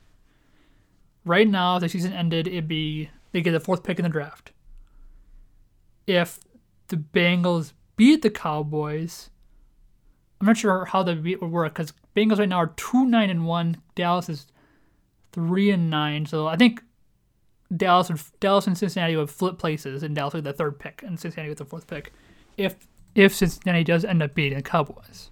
Right 1.24 1.48
now, 1.48 1.76
if 1.76 1.82
the 1.82 1.88
season 1.88 2.12
ended, 2.12 2.48
it'd 2.48 2.66
be 2.66 3.10
they 3.32 3.42
get 3.42 3.52
the 3.52 3.60
fourth 3.60 3.82
pick 3.82 3.98
in 3.98 4.02
the 4.04 4.08
draft. 4.08 4.52
If 6.06 6.40
the 6.88 6.96
Bengals 6.96 7.72
beat 7.96 8.22
the 8.22 8.30
Cowboys. 8.30 9.30
I'm 10.40 10.46
not 10.46 10.56
sure 10.56 10.84
how 10.84 11.02
the 11.02 11.14
beat 11.16 11.40
would 11.40 11.50
work 11.50 11.74
because 11.74 11.92
Bengals 12.16 12.38
right 12.38 12.48
now 12.48 12.58
are 12.58 12.74
two 12.76 13.06
nine 13.06 13.30
and 13.30 13.46
one. 13.46 13.78
Dallas 13.94 14.28
is 14.28 14.46
three 15.32 15.70
and 15.70 15.90
nine. 15.90 16.26
So 16.26 16.46
I 16.46 16.56
think 16.56 16.82
Dallas 17.76 18.08
would 18.08 18.20
Dallas 18.40 18.66
and 18.66 18.78
Cincinnati 18.78 19.16
would 19.16 19.30
flip 19.30 19.58
places, 19.58 20.02
and 20.02 20.14
Dallas 20.14 20.34
would 20.34 20.44
be 20.44 20.50
the 20.50 20.56
third 20.56 20.78
pick, 20.78 21.02
and 21.02 21.18
Cincinnati 21.18 21.48
with 21.48 21.58
the 21.58 21.64
fourth 21.64 21.86
pick. 21.86 22.12
If 22.56 22.86
if 23.14 23.34
Cincinnati 23.34 23.84
does 23.84 24.04
end 24.04 24.22
up 24.22 24.34
beating 24.34 24.58
the 24.58 24.62
Cowboys, 24.62 25.30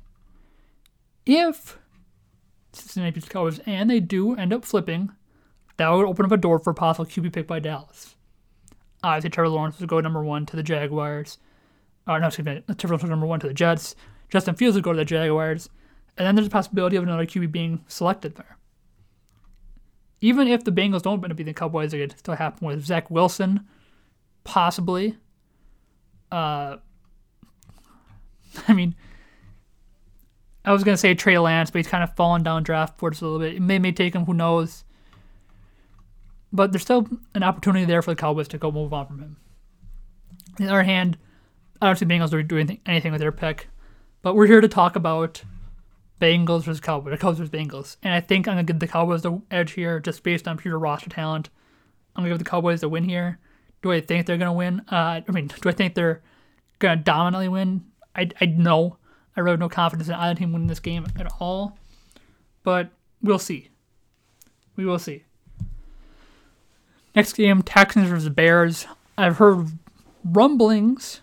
if 1.24 1.78
Cincinnati 2.72 3.12
beats 3.12 3.26
the 3.26 3.32
Cowboys 3.32 3.60
and 3.66 3.88
they 3.88 4.00
do 4.00 4.34
end 4.34 4.52
up 4.52 4.64
flipping, 4.64 5.10
that 5.76 5.88
would 5.88 6.06
open 6.06 6.26
up 6.26 6.32
a 6.32 6.36
door 6.36 6.58
for 6.58 6.70
a 6.70 6.74
possible 6.74 7.06
QB 7.06 7.32
pick 7.32 7.46
by 7.46 7.58
Dallas. 7.58 8.16
Obviously, 9.02 9.30
Trevor 9.30 9.50
Lawrence 9.50 9.78
would 9.78 9.88
go 9.88 10.00
number 10.00 10.22
one 10.22 10.46
to 10.46 10.56
the 10.56 10.62
Jaguars. 10.62 11.38
Or 12.08 12.18
no, 12.18 12.26
excuse 12.26 12.46
me, 12.46 12.62
Trevor 12.76 12.94
Lawrence 12.94 13.02
would 13.02 13.08
go 13.08 13.14
number 13.14 13.26
one 13.26 13.40
to 13.40 13.48
the 13.48 13.54
Jets. 13.54 13.94
Justin 14.28 14.54
Fields 14.54 14.74
would 14.74 14.84
go 14.84 14.92
to 14.92 14.98
the 14.98 15.04
Jaguars. 15.04 15.68
And 16.18 16.26
then 16.26 16.34
there's 16.34 16.46
a 16.46 16.50
possibility 16.50 16.96
of 16.96 17.02
another 17.02 17.26
QB 17.26 17.52
being 17.52 17.84
selected 17.88 18.36
there. 18.36 18.56
Even 20.20 20.48
if 20.48 20.64
the 20.64 20.72
Bengals 20.72 21.02
don't 21.02 21.22
end 21.22 21.30
up 21.30 21.36
being 21.36 21.46
the 21.46 21.52
Cowboys, 21.52 21.92
it 21.92 21.98
could 21.98 22.18
still 22.18 22.34
happen 22.34 22.66
with 22.66 22.84
Zach 22.84 23.10
Wilson, 23.10 23.66
possibly. 24.44 25.18
Uh, 26.32 26.78
I 28.68 28.72
mean, 28.72 28.94
I 30.64 30.72
was 30.72 30.82
gonna 30.82 30.96
say 30.96 31.14
Trey 31.14 31.38
Lance, 31.38 31.70
but 31.70 31.78
he's 31.78 31.86
kind 31.86 32.02
of 32.02 32.16
fallen 32.16 32.42
down 32.42 32.62
draft 32.62 32.98
boards 32.98 33.20
a 33.20 33.24
little 33.24 33.38
bit. 33.38 33.56
It 33.56 33.62
may 33.62 33.78
may 33.78 33.92
take 33.92 34.14
him, 34.14 34.24
who 34.24 34.34
knows. 34.34 34.84
But 36.52 36.72
there's 36.72 36.82
still 36.82 37.06
an 37.34 37.42
opportunity 37.42 37.84
there 37.84 38.00
for 38.00 38.12
the 38.12 38.20
Cowboys 38.20 38.48
to 38.48 38.58
go 38.58 38.72
move 38.72 38.94
on 38.94 39.06
from 39.06 39.18
him. 39.18 39.36
On 40.58 40.66
the 40.66 40.72
other 40.72 40.82
hand, 40.82 41.18
I 41.82 41.86
don't 41.86 41.96
see 41.96 42.06
Bengals 42.06 42.48
doing 42.48 42.80
anything 42.86 43.12
with 43.12 43.20
their 43.20 43.32
pick, 43.32 43.68
but 44.26 44.34
we're 44.34 44.48
here 44.48 44.60
to 44.60 44.66
talk 44.66 44.96
about 44.96 45.44
Bengals 46.20 46.64
versus 46.64 46.80
Cowboys, 46.80 47.14
or 47.14 47.16
Cowboys 47.16 47.38
versus 47.38 47.52
Bengals, 47.52 47.96
and 48.02 48.12
I 48.12 48.20
think 48.20 48.48
I'm 48.48 48.54
gonna 48.54 48.64
give 48.64 48.80
the 48.80 48.88
Cowboys 48.88 49.22
the 49.22 49.40
edge 49.52 49.70
here 49.70 50.00
just 50.00 50.24
based 50.24 50.48
on 50.48 50.56
pure 50.56 50.76
roster 50.80 51.08
talent. 51.08 51.48
I'm 52.16 52.24
gonna 52.24 52.30
give 52.30 52.40
the 52.40 52.50
Cowboys 52.50 52.80
the 52.80 52.88
win 52.88 53.04
here. 53.04 53.38
Do 53.82 53.92
I 53.92 54.00
think 54.00 54.26
they're 54.26 54.36
gonna 54.36 54.52
win? 54.52 54.80
Uh, 54.90 55.20
I 55.28 55.30
mean, 55.30 55.46
do 55.46 55.68
I 55.68 55.70
think 55.70 55.94
they're 55.94 56.22
gonna 56.80 56.96
dominantly 56.96 57.46
win? 57.46 57.84
I 58.16 58.28
I 58.40 58.46
know. 58.46 58.96
I 59.36 59.40
really 59.42 59.52
have 59.52 59.60
no 59.60 59.68
confidence 59.68 60.08
in 60.08 60.14
either 60.14 60.36
team 60.36 60.52
winning 60.52 60.66
this 60.66 60.80
game 60.80 61.06
at 61.16 61.32
all, 61.38 61.78
but 62.64 62.90
we'll 63.22 63.38
see. 63.38 63.68
We 64.74 64.84
will 64.84 64.98
see. 64.98 65.22
Next 67.14 67.34
game, 67.34 67.62
Texans 67.62 68.08
versus 68.08 68.28
Bears. 68.28 68.88
I've 69.16 69.36
heard 69.36 69.68
rumblings 70.24 71.20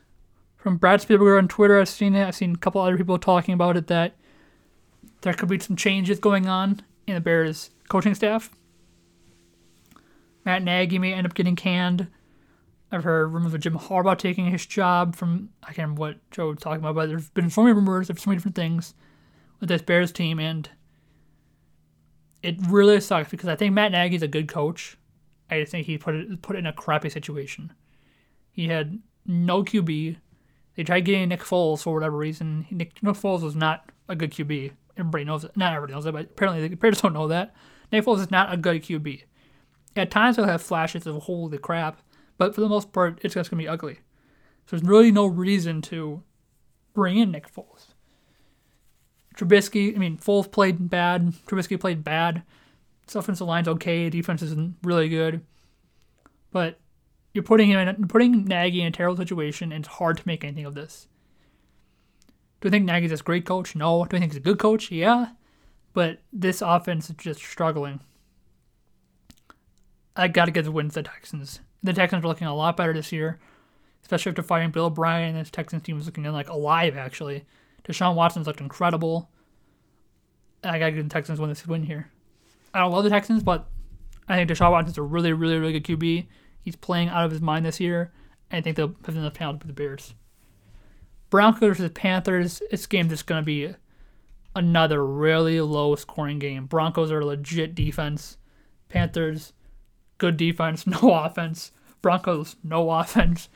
from 0.63 0.77
Brad 0.77 1.01
Spielberger 1.01 1.37
on 1.37 1.49
Twitter. 1.49 1.77
I've 1.77 1.89
seen 1.89 2.15
it. 2.15 2.25
I've 2.25 2.35
seen 2.35 2.55
a 2.55 2.57
couple 2.57 2.79
other 2.79 2.97
people 2.97 3.19
talking 3.19 3.53
about 3.53 3.75
it 3.75 3.87
that 3.87 4.15
there 5.21 5.33
could 5.33 5.49
be 5.49 5.59
some 5.59 5.75
changes 5.75 6.19
going 6.19 6.47
on 6.47 6.81
in 7.05 7.15
the 7.15 7.21
Bears 7.21 7.69
coaching 7.89 8.15
staff. 8.15 8.49
Matt 10.45 10.63
Nagy 10.63 10.99
may 10.99 11.13
end 11.13 11.27
up 11.27 11.33
getting 11.33 11.57
canned. 11.57 12.07
I've 12.93 13.03
heard 13.03 13.33
rumors 13.33 13.53
of 13.53 13.59
Jim 13.59 13.77
Harbaugh 13.77 14.17
taking 14.17 14.51
his 14.51 14.65
job 14.65 15.17
from 15.17 15.49
I 15.63 15.67
can't 15.67 15.79
remember 15.79 15.99
what 15.99 16.31
Joe 16.31 16.49
was 16.49 16.59
talking 16.59 16.79
about, 16.79 16.95
but 16.95 17.09
there's 17.09 17.29
been 17.31 17.49
so 17.49 17.63
many 17.63 17.73
rumors 17.73 18.09
of 18.09 18.17
so 18.17 18.29
many 18.29 18.37
different 18.37 18.55
things 18.55 18.93
with 19.59 19.67
this 19.67 19.81
Bears 19.81 20.13
team, 20.13 20.39
and 20.39 20.69
it 22.41 22.55
really 22.69 23.01
sucks 23.01 23.29
because 23.29 23.49
I 23.49 23.57
think 23.57 23.73
Matt 23.73 23.91
Nagy's 23.91 24.21
a 24.21 24.29
good 24.29 24.47
coach. 24.47 24.97
I 25.49 25.59
just 25.59 25.73
think 25.73 25.87
he 25.87 25.97
put 25.97 26.15
it 26.15 26.41
put 26.41 26.55
it 26.55 26.59
in 26.59 26.67
a 26.67 26.73
crappy 26.73 27.09
situation. 27.09 27.73
He 28.51 28.67
had 28.67 29.01
no 29.25 29.63
QB. 29.63 30.17
They 30.75 30.83
tried 30.83 31.01
getting 31.01 31.29
Nick 31.29 31.41
Foles 31.41 31.83
for 31.83 31.93
whatever 31.93 32.17
reason. 32.17 32.65
Nick, 32.71 33.01
Nick 33.03 33.15
Foles 33.15 33.41
was 33.41 33.55
not 33.55 33.91
a 34.09 34.15
good 34.15 34.31
QB. 34.31 34.71
Everybody 34.97 35.23
knows 35.23 35.43
it. 35.43 35.55
Not 35.55 35.73
everybody 35.73 35.93
knows 35.93 36.05
it, 36.05 36.13
but 36.13 36.25
apparently 36.25 36.67
the 36.67 36.75
players 36.75 37.01
don't 37.01 37.13
know 37.13 37.27
that. 37.27 37.53
Nick 37.91 38.05
Foles 38.05 38.19
is 38.19 38.31
not 38.31 38.51
a 38.51 38.57
good 38.57 38.83
QB. 38.83 39.23
At 39.95 40.11
times 40.11 40.35
he'll 40.35 40.45
have 40.45 40.61
flashes 40.61 41.05
of 41.05 41.23
holy 41.23 41.57
crap, 41.59 42.01
but 42.37 42.55
for 42.55 42.61
the 42.61 42.69
most 42.69 42.91
part, 42.91 43.19
it's 43.21 43.35
just 43.35 43.51
gonna 43.51 43.61
be 43.61 43.67
ugly. 43.67 43.99
So 44.65 44.75
there's 44.75 44.87
really 44.87 45.11
no 45.11 45.27
reason 45.27 45.81
to 45.83 46.23
bring 46.93 47.17
in 47.17 47.31
Nick 47.31 47.53
Foles. 47.53 47.93
Trubisky, 49.35 49.95
I 49.95 49.99
mean, 49.99 50.17
Foles 50.17 50.51
played 50.51 50.89
bad. 50.89 51.33
Trubisky 51.47 51.79
played 51.79 52.03
bad. 52.03 52.43
This 53.05 53.15
offensive 53.15 53.47
line's 53.47 53.67
okay. 53.67 54.09
Defense 54.09 54.41
isn't 54.41 54.75
really 54.83 55.09
good. 55.09 55.41
But 56.51 56.79
you're 57.33 57.43
putting 57.43 57.69
him 57.69 57.79
in, 57.79 58.07
putting 58.07 58.45
Nagy 58.45 58.81
in 58.81 58.87
a 58.87 58.91
terrible 58.91 59.17
situation, 59.17 59.71
and 59.71 59.83
it's 59.83 59.95
hard 59.95 60.17
to 60.17 60.23
make 60.25 60.43
anything 60.43 60.65
of 60.65 60.75
this. 60.75 61.07
Do 62.61 62.69
I 62.69 62.71
think 62.71 62.85
Nagy's 62.85 63.11
a 63.11 63.23
great 63.23 63.45
coach? 63.45 63.75
No. 63.75 64.05
Do 64.05 64.15
I 64.15 64.19
think 64.19 64.31
he's 64.31 64.37
a 64.37 64.43
good 64.43 64.59
coach? 64.59 64.91
Yeah. 64.91 65.31
But 65.93 66.19
this 66.31 66.61
offense 66.61 67.09
is 67.09 67.15
just 67.17 67.41
struggling. 67.41 67.99
I 70.15 70.27
got 70.27 70.45
to 70.45 70.51
get 70.51 70.63
the 70.63 70.71
win 70.71 70.89
to 70.89 70.95
the 70.95 71.03
Texans. 71.03 71.59
The 71.81 71.91
Texans 71.91 72.23
are 72.23 72.27
looking 72.27 72.47
a 72.47 72.55
lot 72.55 72.77
better 72.77 72.93
this 72.93 73.11
year, 73.11 73.39
especially 74.03 74.29
after 74.29 74.43
firing 74.43 74.71
Bill 74.71 74.85
O'Brien. 74.85 75.35
And 75.35 75.39
this 75.39 75.51
Texans 75.51 75.83
team 75.83 75.97
is 75.97 76.05
looking 76.05 76.23
like 76.23 76.49
alive, 76.49 76.95
actually. 76.95 77.45
Deshaun 77.83 78.15
Watson's 78.15 78.47
looked 78.47 78.61
incredible. 78.61 79.29
I 80.63 80.79
got 80.79 80.85
to 80.85 80.91
give 80.93 81.03
the 81.03 81.09
Texans 81.09 81.39
win 81.39 81.49
this 81.49 81.67
win 81.67 81.83
here. 81.83 82.09
I 82.73 82.79
don't 82.79 82.91
love 82.91 83.03
the 83.03 83.09
Texans, 83.09 83.43
but 83.43 83.67
I 84.29 84.37
think 84.37 84.49
Deshaun 84.49 84.71
Watson's 84.71 84.97
a 84.97 85.01
really, 85.01 85.33
really, 85.33 85.57
really 85.57 85.79
good 85.79 85.99
QB. 85.99 86.27
He's 86.63 86.75
playing 86.75 87.09
out 87.09 87.25
of 87.25 87.31
his 87.31 87.41
mind 87.41 87.65
this 87.65 87.79
year. 87.79 88.11
I 88.51 88.61
think 88.61 88.77
they'll 88.77 88.95
have 89.05 89.15
enough 89.15 89.33
talent 89.33 89.61
to 89.61 89.67
beat 89.67 89.75
the 89.75 89.81
Bears. 89.81 90.13
Broncos 91.29 91.59
versus 91.77 91.91
Panthers. 91.93 92.61
This 92.71 92.85
game 92.85 93.11
is 93.11 93.23
going 93.23 93.41
to 93.41 93.45
be 93.45 93.73
another 94.55 95.05
really 95.05 95.59
low 95.61 95.95
scoring 95.95 96.39
game. 96.39 96.65
Broncos 96.65 97.11
are 97.11 97.23
legit 97.25 97.75
defense. 97.75 98.37
Panthers, 98.89 99.53
good 100.19 100.37
defense, 100.37 100.85
no 101.03 101.13
offense. 101.13 101.71
Broncos, 102.01 102.55
no 102.63 102.91
offense. 102.91 103.49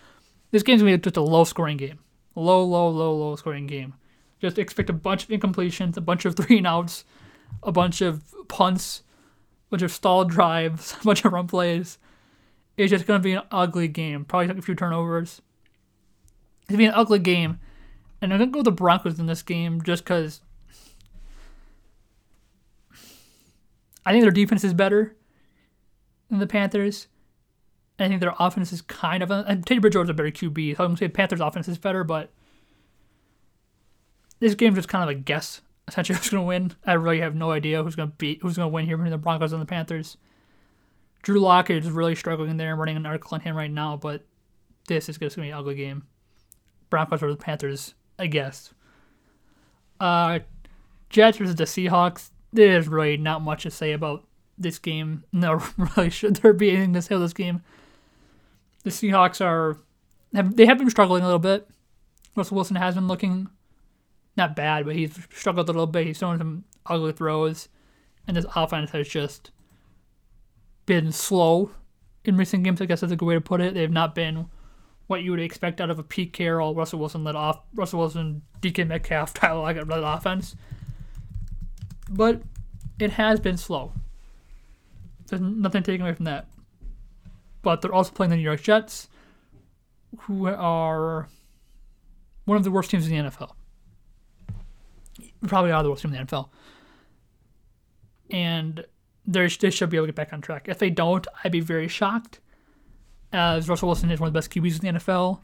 This 0.51 0.63
game's 0.63 0.81
going 0.81 0.93
to 0.93 0.97
be 0.97 1.01
just 1.01 1.17
a 1.17 1.21
low 1.21 1.43
scoring 1.43 1.77
game. 1.77 1.99
Low, 2.35 2.63
low, 2.63 2.89
low, 2.89 3.13
low 3.13 3.35
scoring 3.35 3.67
game. 3.67 3.93
Just 4.39 4.57
expect 4.57 4.89
a 4.89 4.93
bunch 4.93 5.23
of 5.23 5.29
incompletions, 5.29 5.97
a 5.97 6.01
bunch 6.01 6.25
of 6.25 6.35
three 6.37 6.57
and 6.57 6.67
outs, 6.67 7.05
a 7.63 7.71
bunch 7.71 8.01
of 8.01 8.23
punts, 8.47 9.03
a 9.67 9.71
bunch 9.71 9.81
of 9.83 9.91
stalled 9.91 10.29
drives, 10.29 10.95
a 11.01 11.03
bunch 11.03 11.25
of 11.25 11.33
run 11.33 11.47
plays. 11.47 11.97
It's 12.77 12.91
just 12.91 13.07
going 13.07 13.19
to 13.19 13.23
be 13.23 13.33
an 13.33 13.43
ugly 13.51 13.87
game. 13.87 14.23
Probably 14.23 14.55
a 14.55 14.61
few 14.61 14.75
turnovers. 14.75 15.41
It's 16.61 16.69
going 16.69 16.77
to 16.77 16.77
be 16.77 16.85
an 16.85 16.93
ugly 16.93 17.19
game. 17.19 17.59
And 18.21 18.31
I'm 18.31 18.39
going 18.39 18.49
to 18.49 18.53
go 18.53 18.59
with 18.59 18.65
the 18.65 18.71
Broncos 18.71 19.19
in 19.19 19.25
this 19.25 19.41
game 19.41 19.81
just 19.81 20.03
because 20.03 20.41
I 24.05 24.11
think 24.11 24.21
their 24.21 24.31
defense 24.31 24.63
is 24.63 24.73
better 24.73 25.15
than 26.29 26.39
the 26.39 26.47
Panthers. 26.47 27.07
I 27.99 28.07
think 28.07 28.21
their 28.21 28.35
offense 28.39 28.71
is 28.71 28.81
kind 28.81 29.23
of. 29.23 29.31
A, 29.31 29.43
Teddy 29.65 29.79
Bridgewater's 29.79 30.09
a 30.09 30.13
better 30.13 30.31
QB, 30.31 30.77
so 30.77 30.83
I'm 30.83 30.89
going 30.89 30.97
to 30.97 31.05
say 31.05 31.09
Panthers' 31.09 31.41
offense 31.41 31.67
is 31.67 31.77
better, 31.79 32.03
but 32.03 32.31
this 34.39 34.55
game's 34.55 34.75
just 34.75 34.87
kind 34.87 35.03
of 35.03 35.09
a 35.09 35.19
guess. 35.19 35.61
Essentially, 35.87 36.17
who's 36.17 36.29
going 36.29 36.43
to 36.43 36.47
win? 36.47 36.75
I 36.85 36.93
really 36.93 37.21
have 37.21 37.33
no 37.33 37.51
idea 37.51 37.81
who's 37.81 37.95
going 37.95 38.09
to 38.09 38.15
beat, 38.17 38.39
who's 38.41 38.57
going 38.57 38.69
to 38.69 38.73
win 38.73 38.85
here 38.85 38.97
between 38.97 39.11
the 39.11 39.17
Broncos 39.17 39.53
and 39.53 39.61
the 39.61 39.65
Panthers. 39.65 40.17
Drew 41.27 41.41
Lock 41.41 41.69
is 41.69 41.91
really 41.91 42.15
struggling 42.15 42.55
there. 42.55 42.71
I'm 42.71 42.79
running 42.79 42.95
an 42.95 43.05
article 43.05 43.35
on 43.35 43.41
him 43.41 43.53
right 43.53 43.69
now, 43.69 43.97
but 43.97 44.25
this 44.87 45.09
is 45.09 45.17
going 45.17 45.29
to 45.29 45.41
be 45.41 45.49
an 45.49 45.57
ugly 45.57 45.75
game. 45.75 46.03
Broncos 46.89 47.19
versus 47.19 47.35
the 47.35 47.43
Panthers, 47.43 47.95
I 48.17 48.27
guess. 48.27 48.73
Uh, 49.99 50.39
Jets 51.09 51.37
versus 51.37 51.55
the 51.55 51.65
Seahawks. 51.65 52.29
There's 52.53 52.87
really 52.87 53.17
not 53.17 53.41
much 53.41 53.63
to 53.63 53.71
say 53.71 53.91
about 53.91 54.25
this 54.57 54.79
game. 54.79 55.25
No, 55.33 55.61
really, 55.75 56.09
should 56.11 56.37
there 56.37 56.53
be 56.53 56.71
anything 56.71 56.93
to 56.93 57.01
say 57.01 57.15
about 57.15 57.25
this 57.25 57.33
game? 57.33 57.61
The 58.85 58.89
Seahawks 58.89 59.45
are 59.45 59.77
have 60.33 60.55
they 60.55 60.65
have 60.65 60.77
been 60.77 60.89
struggling 60.89 61.23
a 61.23 61.25
little 61.25 61.39
bit. 61.39 61.67
Russell 62.37 62.55
Wilson 62.55 62.77
has 62.77 62.95
been 62.95 63.09
looking 63.09 63.49
not 64.37 64.55
bad, 64.55 64.85
but 64.85 64.95
he's 64.95 65.19
struggled 65.35 65.67
a 65.67 65.73
little 65.73 65.87
bit. 65.87 66.07
He's 66.07 66.19
throwing 66.19 66.37
some 66.37 66.63
ugly 66.85 67.11
throws, 67.11 67.67
and 68.25 68.37
this 68.37 68.45
offense 68.55 68.91
has 68.91 69.09
just 69.09 69.51
been 70.87 71.11
slow 71.11 71.69
in 72.25 72.35
recent 72.35 72.63
games. 72.63 72.81
I 72.81 72.85
guess 72.85 73.01
that's 73.01 73.13
a 73.13 73.15
good 73.15 73.27
way 73.27 73.35
to 73.35 73.41
put 73.41 73.61
it. 73.61 73.75
They've 73.75 73.91
not 73.91 74.15
been 74.15 74.47
what 75.05 75.21
you 75.21 75.29
would 75.29 75.39
expect 75.39 75.79
out 75.79 75.91
of 75.91 75.99
a 75.99 76.03
Pete 76.03 76.33
Carroll, 76.33 76.73
Russell 76.73 76.99
Wilson 76.99 77.23
led 77.23 77.35
off, 77.35 77.61
Russell 77.75 77.99
Wilson, 77.99 78.41
DK 78.59 78.87
Metcalf, 78.87 79.33
Tyler 79.35 79.61
Lockett 79.61 79.87
led 79.87 80.03
offense. 80.03 80.55
But 82.09 82.41
it 82.99 83.11
has 83.11 83.39
been 83.39 83.57
slow. 83.57 83.93
There's 85.27 85.41
nothing 85.41 85.83
taken 85.83 86.05
away 86.05 86.15
from 86.15 86.25
that. 86.25 86.47
But 87.61 87.81
they're 87.81 87.93
also 87.93 88.11
playing 88.11 88.31
the 88.31 88.37
New 88.37 88.41
York 88.41 88.63
Jets, 88.63 89.09
who 90.21 90.47
are 90.47 91.27
one 92.45 92.57
of 92.57 92.63
the 92.63 92.71
worst 92.71 92.89
teams 92.89 93.07
in 93.07 93.25
the 93.25 93.29
NFL 93.29 93.51
probably 95.45 95.71
are 95.71 95.83
the 95.83 95.89
worst 95.89 96.01
team 96.01 96.13
in 96.13 96.25
the 96.25 96.25
NFL. 96.25 96.49
And 98.29 98.85
they 99.27 99.47
should 99.47 99.89
be 99.89 99.97
able 99.97 100.07
to 100.07 100.13
get 100.13 100.15
back 100.15 100.33
on 100.33 100.41
track. 100.41 100.67
If 100.67 100.79
they 100.79 100.89
don't, 100.89 101.27
I'd 101.43 101.51
be 101.51 101.59
very 101.59 101.87
shocked, 101.87 102.39
as 103.33 103.67
Russell 103.67 103.89
Wilson 103.89 104.09
is 104.09 104.19
one 104.19 104.27
of 104.27 104.33
the 104.33 104.37
best 104.37 104.51
QBs 104.51 104.81
in 104.81 104.95
the 104.95 104.99
NFL, 104.99 105.39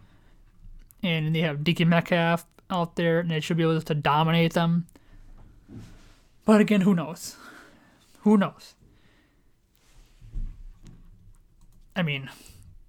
and 1.03 1.35
they 1.35 1.41
have 1.41 1.59
DK 1.59 1.85
Metcalf 1.85 2.45
out 2.69 2.95
there, 2.95 3.19
and 3.19 3.29
they 3.29 3.41
should 3.41 3.57
be 3.57 3.63
able 3.63 3.81
to 3.81 3.93
dominate 3.93 4.53
them. 4.53 4.87
But 6.45 6.61
again, 6.61 6.81
who 6.81 6.95
knows? 6.95 7.35
Who 8.21 8.37
knows? 8.37 8.75
I 11.95 12.03
mean, 12.03 12.29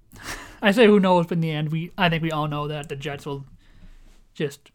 I 0.63 0.71
say 0.71 0.87
who 0.87 1.01
knows, 1.01 1.27
but 1.27 1.39
in 1.39 1.41
the 1.41 1.51
end, 1.51 1.73
we 1.73 1.91
I 1.99 2.09
think 2.09 2.23
we 2.23 2.31
all 2.31 2.49
know 2.49 2.69
that 2.69 2.89
the 2.89 2.97
Jets 2.97 3.27
will 3.27 3.45
just 4.33 4.71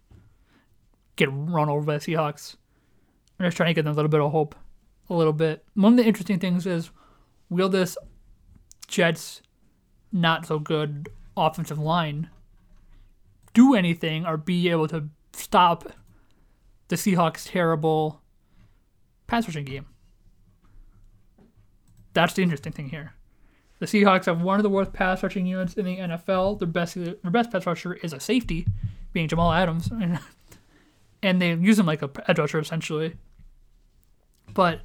get 1.16 1.30
run 1.32 1.70
over 1.70 1.86
by 1.86 1.98
the 1.98 2.00
Seahawks. 2.00 2.56
I'm 3.40 3.48
just 3.48 3.58
trying 3.58 3.70
to 3.70 3.74
give 3.74 3.86
them 3.86 3.94
a 3.94 3.96
little 3.96 4.10
bit 4.10 4.22
of 4.22 4.32
hope. 4.32 4.56
A 5.10 5.14
little 5.14 5.34
bit. 5.34 5.66
One 5.74 5.94
of 5.94 5.98
the 5.98 6.06
interesting 6.06 6.40
things 6.40 6.66
is 6.66 6.92
will 7.50 7.70
this 7.70 7.98
Jets 8.88 9.42
not 10.12 10.46
so 10.46 10.60
good 10.60 11.10
offensive 11.36 11.80
line 11.80 12.30
do 13.54 13.74
anything 13.74 14.26
or 14.26 14.38
be 14.38 14.70
able 14.70 14.88
to 14.88 15.10
stop 15.34 15.92
the 16.90 16.96
Seahawks' 16.96 17.50
terrible 17.50 18.22
pass 19.28 19.48
rushing 19.48 19.66
game? 19.66 19.86
That's 22.14 22.34
the 22.34 22.44
interesting 22.44 22.74
thing 22.74 22.90
here. 22.90 23.14
The 23.80 23.86
Seahawks 23.86 24.26
have 24.26 24.42
one 24.42 24.60
of 24.60 24.64
the 24.64 24.70
worst 24.70 24.92
pass 24.92 25.24
rushing 25.24 25.46
units 25.46 25.76
in 25.76 25.86
the 25.86 25.98
NFL. 25.98 26.60
Their 26.60 26.68
best, 26.68 26.96
their 26.96 27.32
best 27.32 27.52
pass 27.52 27.66
rusher 27.66 27.94
is 27.94 28.12
a 28.12 28.20
safety, 28.20 28.68
being 29.14 29.28
Jamal 29.28 29.54
Adams. 29.54 29.90
and 31.24 31.42
they 31.42 31.54
use 31.54 31.80
him 31.80 31.86
like 31.86 32.02
a 32.02 32.10
edge 32.28 32.40
rusher 32.40 32.60
essentially. 32.60 33.16
But 34.54 34.82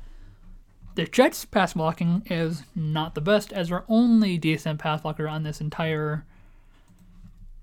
the 0.95 1.07
Jets' 1.07 1.45
pass 1.45 1.73
blocking 1.73 2.23
is 2.27 2.63
not 2.75 3.15
the 3.15 3.21
best, 3.21 3.53
as 3.53 3.69
their 3.69 3.85
only 3.89 4.39
decent 4.39 4.79
pass 4.79 5.01
blocker 5.01 5.27
on 5.27 5.43
this 5.43 5.61
entire 5.61 6.25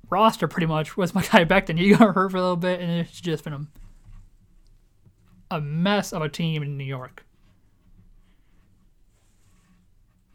roster, 0.10 0.48
pretty 0.48 0.68
much, 0.68 0.98
was 0.98 1.16
my 1.16 1.22
guy 1.32 1.46
Becton. 1.46 1.78
He 1.78 1.92
got 1.92 2.14
hurt 2.14 2.32
for 2.32 2.38
a 2.38 2.42
little 2.42 2.58
bit, 2.58 2.80
and 2.80 2.92
it's 2.92 3.22
just 3.22 3.44
been 3.44 3.54
a, 3.54 5.56
a 5.56 5.62
mess 5.62 6.12
of 6.12 6.22
a 6.22 6.30
team 6.30 6.62
in 6.62 6.78
New 6.78 6.84
York. 6.84 7.26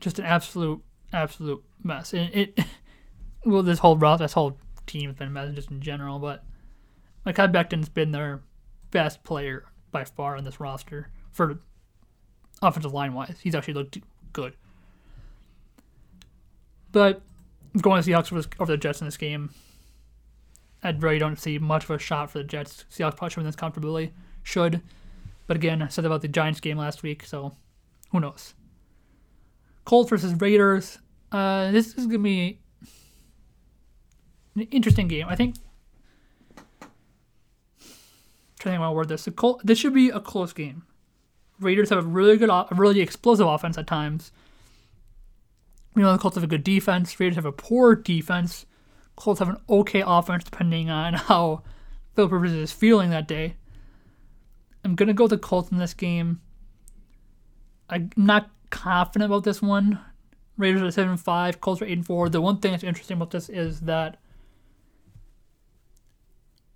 Just 0.00 0.19
an 0.19 0.25
absolute, 0.25 0.83
absolute 1.12 1.62
mess. 1.83 2.15
And 2.15 2.35
it, 2.35 2.59
well, 3.45 3.62
this 3.62 3.81
whole 3.81 3.97
roster, 3.97 4.25
this 4.25 4.33
whole 4.33 4.59
team 4.87 5.11
has 5.11 5.19
been 5.19 5.29
a 5.29 5.31
mess 5.31 5.55
just 5.55 5.71
in 5.71 5.81
general, 5.81 6.19
but 6.19 6.45
Mekhi 7.26 7.53
Becton's 7.53 7.88
been 7.88 8.12
their 8.12 8.41
best 8.91 9.23
player 9.23 9.67
by 9.91 10.05
far 10.05 10.37
on 10.37 10.45
this 10.45 10.61
roster 10.61 11.11
for 11.31 11.59
offensive 12.63 12.93
line 12.93 13.15
wise. 13.15 13.37
He's 13.43 13.55
actually 13.55 13.75
looked 13.75 13.99
good. 14.33 14.55
But 16.93 17.23
going 17.81 18.03
to 18.03 18.11
Seahawks 18.11 18.33
over 18.59 18.73
the 18.73 18.79
Jets 18.79 19.01
in 19.01 19.07
this 19.07 19.17
game, 19.17 19.51
I 20.83 20.91
really 20.91 21.19
don't 21.19 21.39
see 21.39 21.59
much 21.59 21.85
of 21.85 21.91
a 21.91 21.99
shot 21.99 22.31
for 22.31 22.39
the 22.39 22.45
Jets. 22.45 22.85
Seahawks 22.91 23.17
probably 23.17 23.31
should 23.31 23.37
win 23.39 23.47
this 23.47 23.57
comfortably. 23.57 24.13
Should. 24.43 24.81
But 25.47 25.57
again, 25.57 25.83
I 25.83 25.89
said 25.89 26.05
about 26.05 26.23
the 26.23 26.29
Giants 26.29 26.61
game 26.61 26.79
last 26.79 27.03
week, 27.03 27.25
so 27.25 27.53
Who 28.13 28.21
knows? 28.21 28.55
Colts 29.85 30.11
versus 30.11 30.41
Raiders. 30.41 30.99
Uh, 31.31 31.71
this 31.71 31.95
is 31.95 32.07
gonna 32.07 32.19
be 32.21 32.61
an 34.55 34.63
interesting 34.71 35.09
game. 35.09 35.27
I 35.29 35.37
think. 35.37 35.57
trying 38.59 38.79
to 38.79 38.79
think 38.79 38.81
to 38.81 38.93
word 38.93 39.09
this. 39.09 39.25
The 39.25 39.31
Col- 39.33 39.61
this 39.63 39.79
should 39.79 39.95
be 39.95 40.09
a 40.09 40.21
close 40.21 40.53
game. 40.53 40.85
Raiders 41.61 41.91
have 41.91 42.05
a 42.05 42.09
really 42.09 42.37
good, 42.37 42.51
a 42.51 42.67
really 42.73 43.01
explosive 43.01 43.47
offense 43.47 43.79
at 43.79 43.87
times. 43.87 44.33
You 45.95 46.03
know, 46.03 46.13
the 46.13 46.19
Colts 46.19 46.37
have 46.37 46.45
a 46.45 46.49
good 46.49 46.65
defense. 46.65 47.19
Raiders 47.19 47.37
have 47.37 47.47
a 47.47 47.53
poor 47.53 47.95
defense. 47.95 48.67
Colts 49.17 49.39
have 49.39 49.49
an 49.49 49.59
okay 49.69 50.03
offense, 50.07 50.45
depending 50.45 50.91
on 50.91 51.15
how 51.15 51.63
Philip 52.15 52.33
Rivers 52.33 52.53
is 52.53 52.73
feeling 52.73 53.11
that 53.11 53.27
day. 53.27 53.57
I'm 54.85 54.95
gonna 54.95 55.15
go 55.15 55.25
with 55.25 55.31
the 55.31 55.39
Colts 55.39 55.71
in 55.71 55.79
this 55.79 55.95
game. 55.95 56.41
I'm 57.89 58.11
not 58.17 58.51
confident 58.71 59.31
about 59.31 59.45
this 59.45 59.63
one. 59.63 60.01
Raiders 60.59 60.83
are 60.83 60.91
seven 60.91 61.17
five, 61.17 61.61
Colts 61.61 61.83
are 61.83 61.87
eight 61.87 61.93
and 61.93 62.07
four. 62.07 62.29
The 62.29 62.41
one 62.41 62.59
thing 62.59 62.73
that's 62.73 62.85
interesting 62.85 63.17
about 63.17 63.31
this 63.31 63.49
is 63.49 63.81
that 63.81 64.19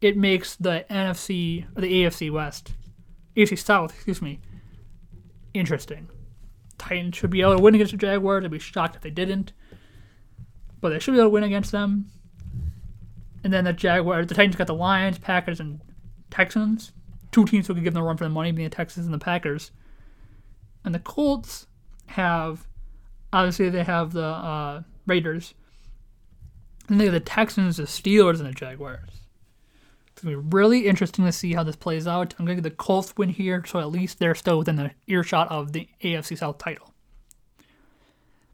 it 0.01 0.17
makes 0.17 0.57
the 0.57 0.85
NFC 0.91 1.67
or 1.77 1.83
the 1.83 1.93
AFC 2.05 2.31
West, 2.31 2.73
AFC 3.37 3.59
South, 3.59 3.95
excuse 3.95 4.23
me, 4.23 4.41
interesting. 5.55 6.09
Titans 6.79 7.17
should 7.17 7.31
be 7.31 7.43
able 7.43 7.57
to 7.57 7.63
win 7.63 7.75
against 7.75 7.93
the 7.93 7.99
Jaguars. 7.99 8.45
I'd 8.45 8.51
be 8.51 8.59
shocked 8.59 8.97
if 8.97 9.03
they 9.03 9.11
didn't, 9.11 9.53
but 10.81 10.91
they 10.91 10.99
should 10.99 11.13
be 11.13 11.19
able 11.19 11.27
to 11.27 11.35
win 11.35 11.45
against 11.45 11.73
them. 11.73 12.07
And 13.45 13.53
then 13.53 13.65
the 13.65 13.73
Jaguars, 13.73 14.27
the 14.27 14.35
Titans 14.35 14.57
got 14.57 14.67
the 14.67 14.75
Lions, 14.75 15.19
Packers, 15.19 15.61
and 15.61 15.81
Texans. 16.31 16.93
Two 17.33 17.45
teams 17.45 17.67
who 17.67 17.75
could 17.75 17.85
give 17.85 17.95
them 17.95 18.03
a 18.03 18.07
run 18.07 18.17
for 18.17 18.25
the 18.25 18.31
money, 18.31 18.51
being 18.53 18.69
the 18.69 18.75
Texans 18.75 19.07
and 19.07 19.15
the 19.15 19.19
Packers. 19.19 19.71
And 20.85 20.95
the 20.95 20.99
Colts 20.99 21.67
have, 22.07 22.67
obviously, 23.33 23.69
they 23.69 23.85
have 23.85 24.13
the 24.13 24.25
uh, 24.25 24.83
Raiders. 25.07 25.55
And 26.89 27.01
they 27.01 27.05
have 27.05 27.15
the 27.15 27.21
Texans, 27.21 27.77
the 27.77 27.85
Steelers, 27.85 28.41
and 28.41 28.49
the 28.49 28.53
Jaguars. 28.53 29.20
It's 30.21 30.27
to 30.35 30.39
be 30.39 30.49
really 30.55 30.87
interesting 30.87 31.25
to 31.25 31.33
see 31.33 31.55
how 31.55 31.63
this 31.63 31.77
plays 31.77 32.07
out. 32.07 32.35
I'm 32.39 32.45
to 32.59 32.63
get 32.63 32.69
the 32.69 32.77
Colts 32.77 33.17
win 33.17 33.31
here, 33.31 33.65
so 33.65 33.79
at 33.79 33.91
least 33.91 34.19
they're 34.19 34.35
still 34.35 34.59
within 34.59 34.77
the 34.77 34.91
earshot 35.07 35.51
of 35.51 35.73
the 35.73 35.89
AFC 36.05 36.37
South 36.37 36.59
title. 36.59 36.93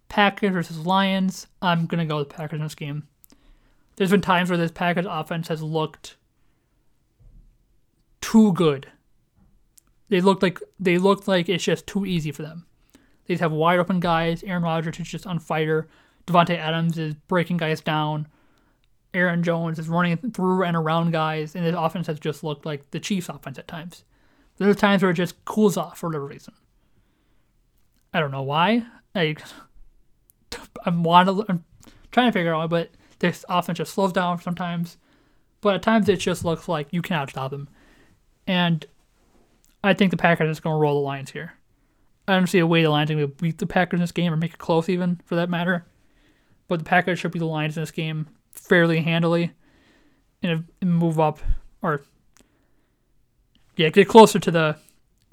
Packers 0.09 0.53
versus 0.53 0.87
Lions. 0.87 1.49
I'm 1.61 1.89
to 1.89 2.05
go 2.05 2.19
with 2.19 2.29
the 2.29 2.35
Packers 2.37 2.61
in 2.61 2.63
this 2.63 2.77
game. 2.77 3.09
There's 3.97 4.13
been 4.13 4.21
times 4.21 4.49
where 4.49 4.57
this 4.57 4.71
Packers 4.71 5.07
offense 5.09 5.49
has 5.49 5.61
looked 5.61 6.15
too 8.21 8.53
good. 8.53 8.87
They 10.09 10.21
look 10.21 10.45
like 10.45 10.61
they 10.79 10.99
look 10.99 11.27
like 11.27 11.49
it's 11.49 11.65
just 11.65 11.89
too 11.89 12.07
easy 12.07 12.31
for 12.31 12.43
them. 12.43 12.65
They 13.27 13.35
have 13.35 13.51
wide 13.51 13.81
open 13.81 13.99
guys. 13.99 14.45
Aaron 14.45 14.63
Rodgers 14.63 15.01
is 15.01 15.09
just 15.09 15.27
on 15.27 15.41
fire. 15.41 15.89
Davante 16.29 16.57
Adams 16.57 16.97
is 16.97 17.15
breaking 17.27 17.57
guys 17.57 17.81
down. 17.81 18.29
Aaron 19.17 19.43
Jones 19.43 19.79
is 19.79 19.89
running 19.89 20.19
through 20.19 20.63
and 20.63 20.77
around 20.77 21.11
guys, 21.11 21.57
and 21.57 21.65
his 21.65 21.75
offense 21.75 22.07
has 22.07 22.21
just 22.21 22.45
looked 22.45 22.67
like 22.67 22.91
the 22.91 23.01
Chiefs' 23.01 23.31
offense 23.31 23.59
at 23.59 23.67
times. 23.67 24.05
There's 24.59 24.77
times 24.77 25.03
where 25.03 25.11
it 25.11 25.15
just 25.15 25.43
cools 25.47 25.77
off 25.77 25.99
for 25.99 26.09
whatever 26.09 26.27
reason. 26.27 26.55
I 28.13 28.21
don't 28.21 28.31
know 28.31 28.43
why. 28.43 28.85
I, 29.15 29.37
I'm, 30.85 31.07
I'm 31.07 31.65
trying 32.13 32.29
to 32.29 32.33
figure 32.33 32.55
out, 32.55 32.69
but 32.71 32.91
this 33.19 33.45
offense 33.49 33.79
just 33.79 33.95
slows 33.95 34.13
down 34.13 34.41
sometimes. 34.41 34.99
But 35.63 35.77
at 35.77 35.83
times 35.83 36.09
it 36.09 36.21
just 36.21 36.45
looks 36.45 36.69
like 36.69 36.93
you 36.93 37.01
cannot 37.01 37.31
stop 37.31 37.51
them. 37.51 37.69
And 38.47 38.85
I 39.83 39.95
think 39.95 40.11
the 40.11 40.17
Packers 40.19 40.51
is 40.51 40.61
going 40.61 40.75
to 40.75 40.79
roll 40.79 41.01
the 41.01 41.07
Lions 41.07 41.31
here. 41.31 41.55
I 42.29 42.35
don't 42.35 42.47
see 42.47 42.59
a 42.59 42.67
way 42.67 42.83
the 42.83 42.91
Lions 42.91 43.11
to 43.11 43.27
beat 43.29 43.59
the 43.59 43.67
Packers 43.67 43.99
in 43.99 44.03
this 44.03 44.13
game 44.13 44.33
or 44.33 44.37
make 44.37 44.55
it 44.55 44.59
close 44.59 44.89
even, 44.89 45.21
for 45.25 45.37
that 45.37 45.49
matter. 45.49 45.87
But 46.69 46.81
the 46.81 46.85
Packers 46.85 47.19
should 47.19 47.33
be 47.33 47.39
the 47.39 47.47
Lions 47.47 47.77
in 47.77 47.83
this 47.83 47.91
game 47.91 48.27
fairly 48.59 49.01
handily 49.01 49.53
and 50.43 50.65
move 50.83 51.21
up 51.21 51.39
or 51.83 52.03
yeah, 53.77 53.91
get 53.91 54.09
closer 54.09 54.39
to 54.39 54.51
the 54.51 54.77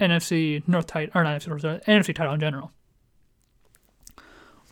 NFC 0.00 0.66
North 0.68 0.86
title 0.86 1.12
or 1.14 1.24
not 1.24 1.40
NFC 1.40 1.48
North, 1.48 1.62
NFC 1.86 2.14
title 2.14 2.34
in 2.34 2.40
general. 2.40 2.72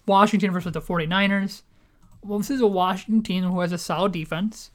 Washington 0.07 0.51
versus 0.51 0.73
the 0.73 0.81
49ers. 0.81 1.63
Well, 2.23 2.39
this 2.39 2.51
is 2.51 2.61
a 2.61 2.67
Washington 2.67 3.23
team 3.23 3.45
who 3.45 3.61
has 3.61 3.73
a 3.73 3.79
solid 3.79 4.13
defense. 4.13 4.71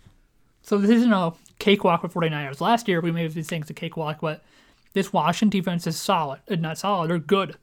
So 0.62 0.78
this 0.78 0.90
isn't 0.90 1.13
a 1.13 1.34
cakewalk 1.60 2.04
with 2.04 2.13
49ers. 2.13 2.60
Last 2.60 2.88
year 2.88 3.02
we 3.02 3.12
made 3.12 3.32
these 3.32 3.48
things 3.48 3.70
a 3.70 3.74
cakewalk, 3.74 4.20
but 4.22 4.44
this 4.94 5.13
Washington 5.13 5.58
defense 5.58 5.86
is 5.88 5.98
solid. 5.98 6.40
Not 6.50 6.78
solid, 6.78 7.10
they're 7.10 7.20
good. 7.20 7.56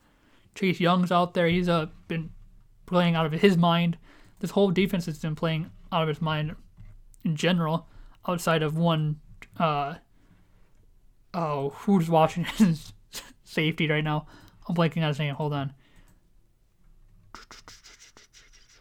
Chase 0.55 0.81
Young's 0.81 1.11
out 1.11 1.35
there. 1.35 1.49
He's 1.49 1.69
uh, 1.69 1.87
been 2.07 2.31
playing 2.87 3.15
out 3.17 3.27
of 3.27 3.33
his 3.33 3.57
mind. 3.57 3.99
This 4.41 4.53
whole 4.53 4.71
defense 4.71 5.07
has 5.07 5.19
been 5.19 5.35
playing 5.35 5.71
out 5.95 6.03
of 6.03 6.09
his 6.09 6.21
mind 6.21 6.57
in 7.25 7.37
general, 7.37 7.87
outside 8.27 8.63
of 8.63 8.77
one. 8.77 9.21
Uh, 9.59 9.95
oh, 11.33 11.71
who's 11.71 12.11
Washington's 12.11 12.93
safety 13.45 13.89
right 13.89 14.05
now? 14.05 14.27
I'm 14.69 14.75
blanking 14.75 15.03
on 15.03 15.09
his 15.09 15.19
name. 15.19 15.35
Hold 15.35 15.53
on. 15.53 15.73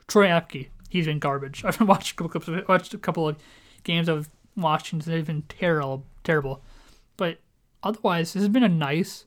Troy 0.08 0.28
Apke. 0.28 0.69
He's 0.89 1.06
been 1.06 1.19
garbage. 1.19 1.63
I've 1.65 1.80
watching 1.82 2.13
a 2.13 2.17
couple 2.17 2.30
clips 2.30 2.47
of 2.47 2.67
watched 2.67 2.93
a 2.93 2.97
couple 2.97 3.28
of 3.28 3.38
games 3.84 4.10
of 4.10 4.30
Washington. 4.56 5.12
They've 5.12 5.26
been 5.26 5.43
terrible, 5.43 6.06
terrible. 6.23 6.63
But 7.15 7.39
otherwise, 7.84 8.34
this 8.34 8.41
has 8.41 8.49
been 8.49 8.63
a 8.63 8.69
nice 8.69 9.26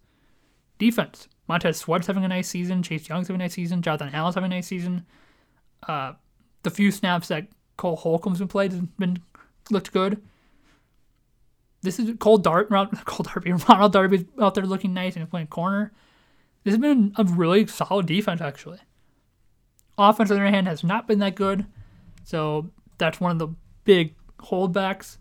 defense. 0.79 1.29
Montez 1.49 1.79
Sweat's 1.79 2.09
having 2.09 2.25
a 2.25 2.29
nice 2.29 2.49
season. 2.49 2.83
Chase 2.83 3.09
Young's 3.09 3.29
having 3.29 3.40
a 3.40 3.44
nice 3.44 3.55
season. 3.55 3.83
Jonathan 3.83 4.11
Allen's 4.12 4.35
having 4.35 4.51
a 4.51 4.57
nice 4.57 4.66
season. 4.66 5.07
Uh, 5.87 6.14
the 6.62 6.70
few 6.70 6.90
snaps 6.90 7.29
that 7.29 7.46
Cole 7.76 7.96
Holcomb's 7.96 8.38
been 8.38 8.48
played 8.48 8.72
has 8.72 8.80
been 8.98 9.20
looked 9.70 9.92
good. 9.92 10.22
This 11.82 11.98
is 11.98 12.14
Cole 12.18 12.38
Dart, 12.38 12.68
Cole 13.04 13.24
Darby, 13.24 13.52
Ronald 13.68 13.92
Darby's 13.92 14.24
out 14.40 14.54
there 14.54 14.66
looking 14.66 14.94
nice 14.94 15.16
and 15.16 15.30
playing 15.30 15.48
corner. 15.48 15.92
This 16.64 16.72
has 16.72 16.80
been 16.80 17.12
a 17.16 17.24
really 17.24 17.66
solid 17.66 18.06
defense 18.06 18.40
actually. 18.40 18.78
Offense 19.98 20.30
on 20.30 20.36
the 20.36 20.42
other 20.42 20.50
hand 20.50 20.66
has 20.66 20.84
not 20.84 21.06
been 21.06 21.20
that 21.20 21.34
good, 21.34 21.64
so 22.24 22.70
that's 22.98 23.20
one 23.20 23.30
of 23.32 23.38
the 23.38 23.48
big 23.84 24.14
holdbacks. 24.40 25.18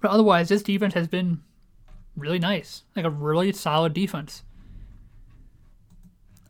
But 0.00 0.10
otherwise, 0.10 0.48
this 0.48 0.62
defense 0.62 0.94
has 0.94 1.06
been 1.06 1.42
really 2.16 2.38
nice, 2.38 2.84
like 2.96 3.04
a 3.04 3.10
really 3.10 3.52
solid 3.52 3.92
defense. 3.92 4.42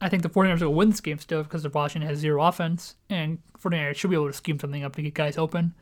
I 0.01 0.09
think 0.09 0.23
the 0.23 0.31
49ers 0.31 0.63
will 0.63 0.73
win 0.73 0.91
this 0.91 1.01
game 1.01 1.19
still 1.19 1.43
because 1.43 1.63
the 1.63 1.69
Washington 1.69 2.09
has 2.09 2.19
zero 2.19 2.43
offense, 2.43 2.97
and 3.11 3.39
49ers 3.59 3.97
should 3.97 4.11
be 4.11 4.17
able 4.17 4.29
to 4.29 4.33
scheme 4.33 4.59
something 4.59 4.83
up 4.83 4.97
to 4.97 5.03
get 5.03 5.15
guys 5.15 5.37
open. 5.37 5.75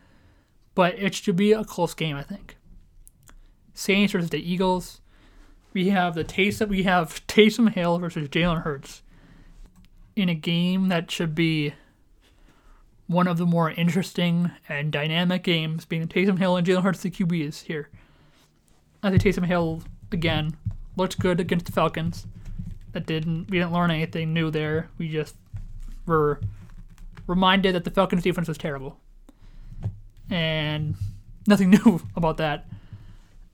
But 0.74 0.98
it 0.98 1.14
should 1.14 1.36
be 1.36 1.52
a 1.52 1.64
close 1.64 1.94
game, 1.94 2.16
I 2.16 2.22
think. 2.22 2.56
Saints 3.74 4.12
versus 4.12 4.30
the 4.30 4.38
Eagles. 4.38 5.00
We 5.72 5.90
have 5.90 6.14
the 6.14 6.24
Taysom, 6.24 6.68
we 6.68 6.82
have 6.82 7.26
Taysom 7.28 7.72
Hill 7.72 7.98
versus 7.98 8.28
Jalen 8.28 8.62
Hurts 8.62 9.02
in 10.16 10.28
a 10.28 10.34
game 10.34 10.88
that 10.88 11.10
should 11.10 11.34
be 11.34 11.74
one 13.06 13.28
of 13.28 13.38
the 13.38 13.46
more 13.46 13.70
interesting 13.70 14.50
and 14.68 14.90
dynamic 14.90 15.44
games, 15.44 15.84
being 15.84 16.08
Taysom 16.08 16.38
Hill 16.38 16.56
and 16.56 16.66
Jalen 16.66 16.82
Hurts 16.82 17.02
the 17.02 17.10
QBs 17.10 17.62
here. 17.64 17.88
I 19.02 19.10
think 19.10 19.22
Taysom 19.22 19.46
Hill 19.46 19.82
again 20.10 20.56
looks 20.96 21.14
good 21.14 21.38
against 21.38 21.66
the 21.66 21.72
Falcons 21.72 22.26
that 22.98 23.06
didn't 23.06 23.48
we 23.48 23.58
didn't 23.58 23.72
learn 23.72 23.90
anything 23.92 24.34
new 24.34 24.50
there. 24.50 24.88
We 24.98 25.08
just 25.08 25.36
were 26.04 26.40
reminded 27.28 27.74
that 27.76 27.84
the 27.84 27.90
Falcons 27.90 28.24
defense 28.24 28.48
was 28.48 28.58
terrible. 28.58 28.98
And 30.30 30.96
nothing 31.46 31.70
new 31.84 32.00
about 32.16 32.38
that. 32.38 32.66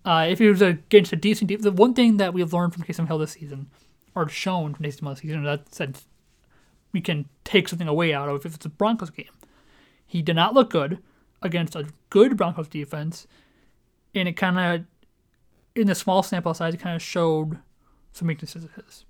Uh, 0.05 0.27
if 0.29 0.41
it 0.41 0.49
was 0.49 0.63
against 0.63 1.13
a 1.13 1.17
decent 1.17 1.49
defense, 1.49 1.65
the 1.65 1.73
one 1.73 1.95
thing 1.95 2.17
that 2.17 2.33
we've 2.33 2.53
learned 2.53 2.73
from 2.73 2.85
Taysom 2.85 3.07
Hill 3.07 3.19
this 3.19 3.33
season, 3.33 3.69
or 4.15 4.29
shown 4.29 4.75
from 4.75 4.85
Taysom 4.85 5.03
Hill 5.03 5.11
this 5.11 5.21
season, 5.21 5.45
that 5.45 5.75
said 5.75 5.99
we 6.93 7.01
can 7.01 7.27
take 7.45 7.69
something 7.69 7.89
away 7.89 8.15
out 8.15 8.29
of 8.29 8.47
if 8.47 8.55
it's 8.55 8.67
a 8.67 8.71
Broncos 8.71 9.11
game. 9.11 9.27
He 10.07 10.23
did 10.23 10.37
not 10.37 10.55
look 10.55 10.71
good 10.71 10.99
against 11.43 11.75
a 11.77 11.87
good 12.09 12.37
Broncos 12.37 12.69
defense, 12.69 13.27
and 14.15 14.29
it 14.29 14.37
kind 14.39 14.59
of, 14.59 14.87
in 15.75 15.87
the 15.87 15.95
small 15.95 16.23
sample 16.23 16.55
size, 16.55 16.75
it 16.75 16.81
kind 16.81 16.97
of 16.97 17.03
showed 17.03 17.59
some 18.15 18.29
weaknesses 18.29 18.65
of 18.65 18.73
his. 18.73 19.05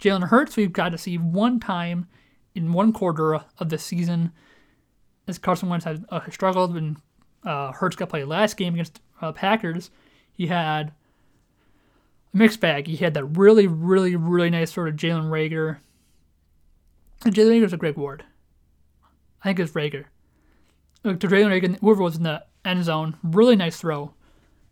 Jalen 0.00 0.28
Hurts, 0.28 0.56
we've 0.56 0.72
got 0.72 0.90
to 0.90 0.98
see 0.98 1.16
one 1.18 1.60
time 1.60 2.08
in 2.54 2.72
one 2.72 2.92
quarter 2.92 3.34
of 3.34 3.68
the 3.68 3.78
season 3.78 4.32
as 5.28 5.38
Carson 5.38 5.68
Wentz 5.68 5.84
has 5.84 6.00
uh, 6.10 6.20
struggled 6.30 6.74
when 6.74 6.96
uh, 7.44 7.72
Hurts 7.72 7.96
got 7.96 8.08
played 8.08 8.26
last 8.26 8.56
game 8.56 8.74
against 8.74 9.00
uh, 9.20 9.32
Packers. 9.32 9.90
He 10.32 10.46
had 10.46 10.92
a 12.32 12.36
mixed 12.36 12.60
bag. 12.60 12.86
He 12.86 12.96
had 12.96 13.14
that 13.14 13.24
really, 13.24 13.66
really, 13.66 14.16
really 14.16 14.50
nice 14.50 14.72
sort 14.72 14.88
of 14.88 14.96
Jalen 14.96 15.30
Rager. 15.30 15.78
And 17.24 17.34
Jalen 17.34 17.62
Reagor's 17.62 17.72
a 17.72 17.78
great 17.78 17.96
ward. 17.96 18.24
I 19.42 19.48
think 19.48 19.60
it's 19.60 19.72
Reagor. 19.72 20.04
Look, 21.04 21.20
to 21.20 21.28
Jalen 21.28 21.60
Rager, 21.60 21.78
whoever 21.80 22.02
was 22.02 22.16
in 22.16 22.24
the 22.24 22.44
end 22.64 22.84
zone, 22.84 23.16
really 23.22 23.56
nice 23.56 23.78
throw. 23.78 24.12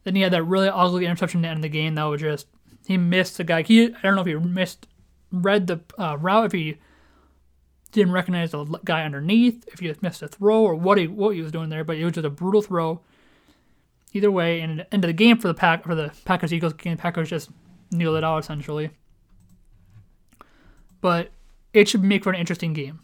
Then 0.04 0.14
he 0.14 0.22
had 0.22 0.32
that 0.32 0.42
really 0.42 0.68
ugly 0.68 1.06
interception 1.06 1.42
to 1.42 1.48
end 1.48 1.64
the 1.64 1.68
game 1.68 1.94
that 1.94 2.04
was 2.04 2.20
just 2.20 2.46
he 2.86 2.98
missed 2.98 3.38
the 3.38 3.44
guy. 3.44 3.62
He 3.62 3.84
I 3.86 4.00
don't 4.02 4.14
know 4.14 4.20
if 4.20 4.26
he 4.26 4.34
missed 4.34 4.86
read 5.42 5.66
the 5.66 5.80
uh, 5.98 6.16
route 6.18 6.46
if 6.46 6.52
he 6.52 6.76
didn't 7.92 8.12
recognize 8.12 8.50
the 8.50 8.64
guy 8.84 9.04
underneath, 9.04 9.64
if 9.68 9.80
he 9.80 9.92
missed 10.00 10.22
a 10.22 10.28
throw 10.28 10.62
or 10.62 10.74
what 10.74 10.98
he 10.98 11.06
what 11.06 11.34
he 11.34 11.42
was 11.42 11.52
doing 11.52 11.68
there, 11.68 11.84
but 11.84 11.96
it 11.96 12.04
was 12.04 12.14
just 12.14 12.26
a 12.26 12.30
brutal 12.30 12.62
throw. 12.62 13.00
Either 14.12 14.30
way, 14.30 14.60
and 14.60 14.86
end 14.92 15.04
of 15.04 15.08
the 15.08 15.12
game 15.12 15.38
for 15.38 15.48
the 15.48 15.54
pack 15.54 15.84
for 15.84 15.94
the 15.94 16.12
Packers 16.24 16.52
Eagles 16.52 16.72
game, 16.74 16.96
Packers 16.96 17.30
just 17.30 17.50
kneeled 17.90 18.16
it 18.16 18.24
out 18.24 18.38
essentially. 18.38 18.90
But 21.00 21.30
it 21.72 21.88
should 21.88 22.02
make 22.02 22.24
for 22.24 22.30
an 22.30 22.38
interesting 22.38 22.72
game. 22.72 23.00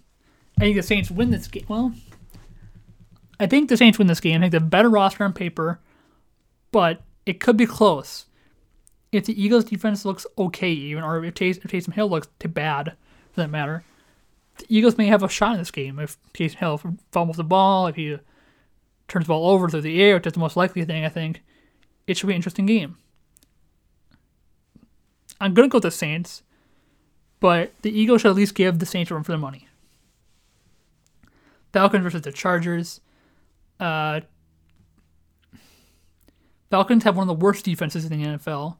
I 0.58 0.64
think 0.64 0.76
the 0.76 0.82
Saints 0.82 1.10
win 1.10 1.30
this 1.30 1.48
game. 1.48 1.64
Well, 1.68 1.92
I 3.38 3.46
think 3.46 3.68
the 3.68 3.76
Saints 3.76 3.98
win 3.98 4.06
this 4.06 4.20
game. 4.20 4.38
I 4.38 4.44
think 4.44 4.52
the 4.52 4.60
better 4.60 4.90
roster 4.90 5.24
on 5.24 5.32
paper, 5.32 5.80
but 6.70 7.02
it 7.26 7.40
could 7.40 7.56
be 7.56 7.66
close. 7.66 8.26
If 9.12 9.24
the 9.24 9.42
Eagles 9.42 9.64
defense 9.64 10.04
looks 10.04 10.26
okay, 10.38 10.70
even, 10.70 11.02
or 11.02 11.24
if, 11.24 11.34
Tays- 11.34 11.58
if 11.58 11.70
Taysom 11.70 11.94
Hill 11.94 12.08
looks 12.08 12.28
too 12.38 12.48
bad, 12.48 12.96
for 13.32 13.40
that 13.40 13.50
matter, 13.50 13.84
the 14.58 14.66
Eagles 14.68 14.98
may 14.98 15.06
have 15.06 15.22
a 15.22 15.28
shot 15.28 15.52
in 15.52 15.58
this 15.58 15.70
game. 15.70 15.98
If 15.98 16.16
Taysom 16.32 16.56
Hill 16.56 16.80
fumbles 17.10 17.36
the 17.36 17.44
ball, 17.44 17.86
if 17.88 17.96
he 17.96 18.18
turns 19.08 19.26
the 19.26 19.30
ball 19.30 19.48
over 19.48 19.68
through 19.68 19.80
the 19.80 20.00
air, 20.00 20.14
which 20.14 20.26
is 20.26 20.34
the 20.34 20.38
most 20.38 20.56
likely 20.56 20.84
thing, 20.84 21.04
I 21.04 21.08
think, 21.08 21.42
it 22.06 22.16
should 22.16 22.28
be 22.28 22.32
an 22.34 22.36
interesting 22.36 22.66
game. 22.66 22.98
I'm 25.40 25.54
to 25.54 25.68
go 25.68 25.76
with 25.76 25.82
the 25.82 25.90
Saints, 25.90 26.42
but 27.40 27.72
the 27.82 27.90
Eagles 27.90 28.20
should 28.20 28.30
at 28.30 28.36
least 28.36 28.54
give 28.54 28.78
the 28.78 28.86
Saints 28.86 29.10
a 29.10 29.14
room 29.14 29.24
for 29.24 29.32
their 29.32 29.38
money. 29.38 29.68
Falcons 31.72 32.02
versus 32.02 32.22
the 32.22 32.32
Chargers. 32.32 33.00
Uh, 33.78 34.20
Falcons 36.70 37.04
have 37.04 37.16
one 37.16 37.28
of 37.28 37.38
the 37.38 37.44
worst 37.44 37.64
defenses 37.64 38.04
in 38.04 38.10
the 38.10 38.26
NFL 38.26 38.76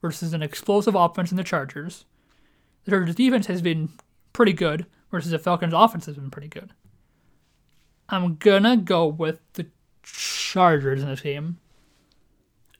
versus 0.00 0.32
an 0.32 0.42
explosive 0.42 0.94
offense 0.94 1.30
in 1.30 1.36
the 1.36 1.44
Chargers. 1.44 2.04
The 2.84 2.90
Chargers 2.92 3.14
defense 3.14 3.46
has 3.46 3.62
been 3.62 3.90
pretty 4.32 4.52
good 4.52 4.86
versus 5.10 5.30
the 5.30 5.38
Falcons 5.38 5.72
offense 5.74 6.06
has 6.06 6.16
been 6.16 6.30
pretty 6.30 6.48
good. 6.48 6.72
I'm 8.08 8.36
gonna 8.36 8.76
go 8.76 9.06
with 9.06 9.40
the 9.54 9.66
Chargers 10.02 11.02
in 11.02 11.08
this 11.08 11.20
game. 11.20 11.58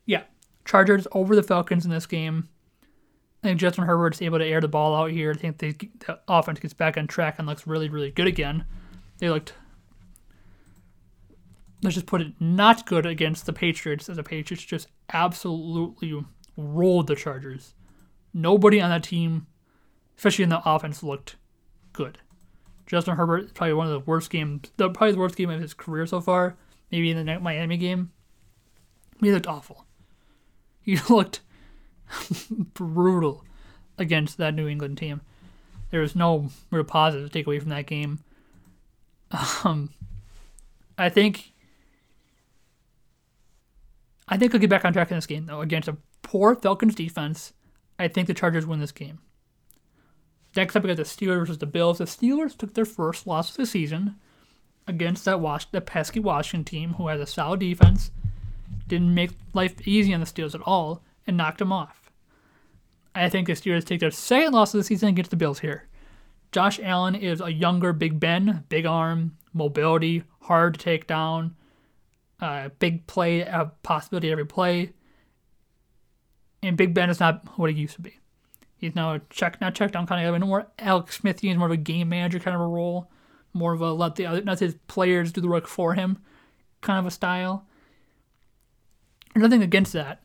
Yeah, 0.05 0.23
Chargers 0.65 1.09
over 1.13 1.35
the 1.35 1.43
Falcons 1.43 1.85
in 1.85 1.91
this 1.91 2.07
game. 2.07 2.49
I 3.43 3.49
think 3.49 3.61
Justin 3.61 3.85
Herbert's 3.85 4.23
able 4.23 4.39
to 4.39 4.45
air 4.47 4.61
the 4.61 4.69
ball 4.69 4.95
out 4.95 5.11
here. 5.11 5.33
I 5.33 5.35
think 5.35 5.59
the 5.59 6.19
offense 6.27 6.61
gets 6.61 6.75
back 6.75 6.97
on 6.97 7.07
track 7.07 7.37
and 7.39 7.47
looks 7.47 7.67
really, 7.67 7.89
really 7.89 8.11
good 8.11 8.27
again. 8.27 8.65
They 9.19 9.29
looked, 9.31 9.55
let's 11.83 11.95
just 11.95 12.07
put 12.07 12.21
it, 12.21 12.33
not 12.41 12.87
good 12.87 13.07
against 13.07 13.47
the 13.47 13.53
Patriots, 13.53 14.09
as 14.09 14.17
the 14.17 14.23
Patriots 14.23 14.65
just 14.65 14.89
absolutely 15.13 16.25
rolled 16.57 17.07
the 17.07 17.17
Chargers. 17.17 17.75
Nobody 18.33 18.81
on 18.81 18.91
that 18.91 19.03
team, 19.05 19.47
especially 20.17 20.45
in 20.45 20.51
the 20.51 20.63
offense, 20.65 21.03
looked 21.03 21.37
good. 21.93 22.19
Justin 22.87 23.17
Herbert 23.17 23.55
probably 23.55 23.75
one 23.75 23.87
of 23.87 23.93
the 23.93 24.11
worst 24.11 24.31
games, 24.31 24.71
probably 24.77 25.13
the 25.13 25.19
worst 25.19 25.37
game 25.37 25.51
of 25.51 25.61
his 25.61 25.75
career 25.75 26.07
so 26.07 26.21
far. 26.21 26.57
Maybe 26.91 27.11
in 27.11 27.25
the 27.25 27.41
Miami 27.41 27.77
game, 27.77 28.13
he 29.21 29.33
looked 29.33 29.49
awful. 29.49 29.87
He 30.81 30.97
looked 31.09 31.41
brutal 32.75 33.45
against 33.99 34.37
that 34.39 34.55
New 34.55 34.69
England 34.69 34.99
team. 34.99 35.21
There 35.91 36.01
was 36.01 36.15
no 36.15 36.51
real 36.71 36.85
positive 36.85 37.29
to 37.29 37.33
take 37.33 37.47
away 37.47 37.59
from 37.59 37.71
that 37.71 37.87
game. 37.87 38.21
Um, 39.65 39.91
I 40.97 41.09
think 41.09 41.53
I 44.29 44.37
think 44.37 44.53
they'll 44.53 44.61
get 44.61 44.71
back 44.71 44.85
on 44.85 44.93
track 44.93 45.11
in 45.11 45.17
this 45.17 45.27
game 45.27 45.47
though 45.47 45.61
against 45.61 45.89
a 45.89 45.97
poor 46.27 46.57
Falcons 46.57 46.97
defense. 46.97 47.53
I 48.01 48.09
think 48.09 48.27
the 48.27 48.35
Chargers 48.35 48.67
win 48.67 48.81
this 48.81 48.91
game. 48.91 49.21
Next 50.57 50.75
up, 50.75 50.83
we 50.83 50.89
got 50.89 50.97
the 50.97 51.05
Steelers 51.05 51.39
versus 51.39 51.59
the 51.59 51.67
Bills. 51.67 51.99
The 51.99 52.05
Steelers 52.05 52.57
took 52.57 52.75
their 52.75 52.85
first 52.85 53.29
loss 53.29 53.51
of 53.51 53.57
the 53.57 53.67
season 53.67 54.17
against 54.89 55.25
that 55.25 55.67
the 55.71 55.81
pesky 55.81 56.19
Washington 56.19 56.65
team, 56.65 56.95
who 56.95 57.07
has 57.07 57.21
a 57.21 57.27
solid 57.27 57.61
defense, 57.61 58.11
didn't 58.89 59.15
make 59.15 59.31
life 59.55 59.87
easy 59.87 60.13
on 60.13 60.21
the 60.21 60.27
Steelers 60.27 60.55
at 60.57 60.63
all, 60.63 61.05
and 61.29 61.37
knocked 61.37 61.59
them 61.59 61.73
off. 61.73 62.11
I 63.15 63.29
think 63.29 63.47
the 63.47 63.53
Steelers 63.53 63.85
take 63.85 64.01
their 64.01 64.11
second 64.11 64.53
loss 64.53 64.75
of 64.75 64.79
the 64.79 64.85
season 64.85 65.11
against 65.11 65.31
the 65.31 65.37
Bills 65.37 65.61
here. 65.61 65.85
Josh 66.51 66.81
Allen 66.83 67.15
is 67.15 67.41
a 67.41 67.53
younger 67.53 67.93
Big 67.93 68.19
Ben, 68.19 68.65
big 68.69 68.85
arm, 68.85 69.37
mobility, 69.53 70.25
hard 70.41 70.75
to 70.75 70.81
take 70.81 71.07
down, 71.07 71.55
uh, 72.41 72.71
big 72.81 73.07
play, 73.07 73.43
a 73.43 73.71
possibility 73.85 74.33
every 74.33 74.47
play. 74.47 74.93
And 76.67 76.77
Big 76.77 76.95
Ben 76.95 77.11
is 77.11 77.21
not 77.21 77.45
what 77.59 77.71
he 77.71 77.81
used 77.81 77.95
to 77.95 78.01
be. 78.01 78.19
He's 78.79 78.95
now 78.95 79.15
a 79.15 79.21
check, 79.31 79.61
not 79.61 79.75
check 79.75 79.93
down 79.93 80.07
kind 80.07 80.27
of 80.27 80.41
guy, 80.41 80.47
more 80.47 80.67
Alex 80.79 81.17
Smith. 81.17 81.41
He's 81.41 81.57
more 81.57 81.67
of 81.67 81.73
a 81.73 81.79
game 81.79 82.09
manager 82.09 82.39
kind 82.39 82.55
of 82.55 82.61
a 82.61 82.67
role, 82.67 83.11
more 83.53 83.73
of 83.73 83.81
a 83.81 83.93
let 83.93 84.17
the 84.17 84.27
other, 84.27 84.43
not 84.43 84.59
his 84.59 84.77
players 84.87 85.33
do 85.33 85.41
the 85.41 85.49
work 85.49 85.67
for 85.67 85.95
him 85.95 86.19
kind 86.87 86.99
of 86.99 87.07
a 87.07 87.11
style. 87.11 87.67
Nothing 89.35 89.63
against 89.63 89.93
that, 89.93 90.23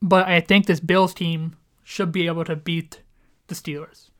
but 0.00 0.26
I 0.26 0.40
think 0.40 0.66
this 0.66 0.80
Bills 0.80 1.14
team 1.14 1.56
should 1.84 2.10
be 2.10 2.26
able 2.26 2.44
to 2.44 2.56
beat 2.56 3.02
the 3.46 3.54
Steelers. 3.54 4.10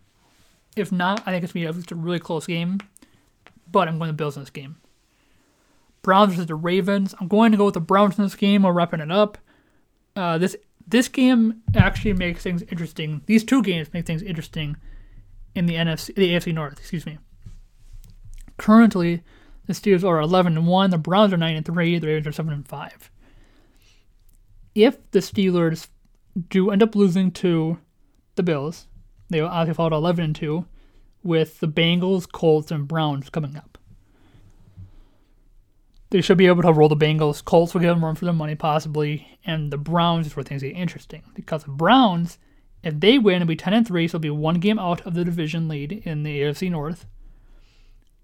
If 0.76 0.92
not, 0.92 1.22
I 1.26 1.32
think 1.32 1.44
it's 1.44 1.52
going 1.52 1.66
to 1.66 1.72
be 1.72 1.94
a 1.94 1.96
really 1.96 2.20
close 2.20 2.46
game, 2.46 2.78
but 3.70 3.88
I'm 3.88 3.98
going 3.98 4.08
to 4.08 4.14
Bills 4.14 4.36
in 4.36 4.42
this 4.42 4.50
game. 4.50 4.76
Browns 6.02 6.32
versus 6.32 6.46
the 6.46 6.54
Ravens. 6.54 7.14
I'm 7.20 7.28
going 7.28 7.52
to 7.52 7.58
go 7.58 7.66
with 7.66 7.74
the 7.74 7.80
Browns 7.80 8.18
in 8.18 8.24
this 8.24 8.34
game. 8.34 8.62
We're 8.62 8.72
wrapping 8.72 9.00
it 9.00 9.10
up. 9.10 9.38
Uh, 10.14 10.38
this 10.38 10.56
this 10.86 11.08
game 11.08 11.62
actually 11.74 12.12
makes 12.14 12.42
things 12.42 12.62
interesting. 12.62 13.22
These 13.26 13.44
two 13.44 13.62
games 13.62 13.92
make 13.92 14.06
things 14.06 14.22
interesting 14.22 14.76
in 15.54 15.66
the 15.66 15.74
NFC, 15.74 16.14
the 16.14 16.32
AFC 16.32 16.54
North. 16.54 16.78
Excuse 16.78 17.06
me. 17.06 17.18
Currently, 18.56 19.22
the 19.66 19.72
Steelers 19.72 20.04
are 20.04 20.20
11 20.20 20.56
and 20.56 20.66
1. 20.66 20.90
The 20.90 20.98
Browns 20.98 21.32
are 21.32 21.36
9 21.36 21.56
and 21.56 21.66
3. 21.66 21.98
The 21.98 22.06
Ravens 22.06 22.26
are 22.26 22.32
7 22.32 22.52
and 22.52 22.66
5. 22.66 23.10
If 24.74 25.10
the 25.10 25.18
Steelers 25.20 25.88
do 26.48 26.70
end 26.70 26.82
up 26.82 26.94
losing 26.94 27.30
to 27.32 27.78
the 28.36 28.42
Bills, 28.42 28.86
they 29.28 29.40
will 29.40 29.48
obviously 29.48 29.76
fall 29.76 29.90
to 29.90 29.96
11 29.96 30.24
and 30.24 30.36
2, 30.36 30.64
with 31.22 31.60
the 31.60 31.68
Bengals, 31.68 32.30
Colts, 32.30 32.70
and 32.70 32.88
Browns 32.88 33.30
coming 33.30 33.56
up. 33.56 33.71
They 36.12 36.20
should 36.20 36.36
be 36.36 36.46
able 36.46 36.60
to 36.60 36.72
roll 36.74 36.90
the 36.90 36.94
Bengals. 36.96 37.42
Colts 37.42 37.72
will 37.72 37.80
give 37.80 37.88
them 37.88 38.04
room 38.04 38.14
for 38.14 38.26
their 38.26 38.34
money, 38.34 38.54
possibly, 38.54 39.38
and 39.46 39.70
the 39.70 39.78
Browns 39.78 40.26
is 40.26 40.36
where 40.36 40.44
things 40.44 40.60
get 40.60 40.76
interesting 40.76 41.22
because 41.32 41.64
the 41.64 41.70
Browns, 41.70 42.36
if 42.82 43.00
they 43.00 43.18
win, 43.18 43.36
it'll 43.36 43.48
be 43.48 43.56
10 43.56 43.72
and 43.72 43.88
3, 43.88 44.06
so 44.06 44.18
they'll 44.18 44.20
be 44.20 44.28
one 44.28 44.60
game 44.60 44.78
out 44.78 45.00
of 45.06 45.14
the 45.14 45.24
division 45.24 45.68
lead 45.68 45.90
in 45.90 46.22
the 46.22 46.42
AFC 46.42 46.70
North. 46.70 47.06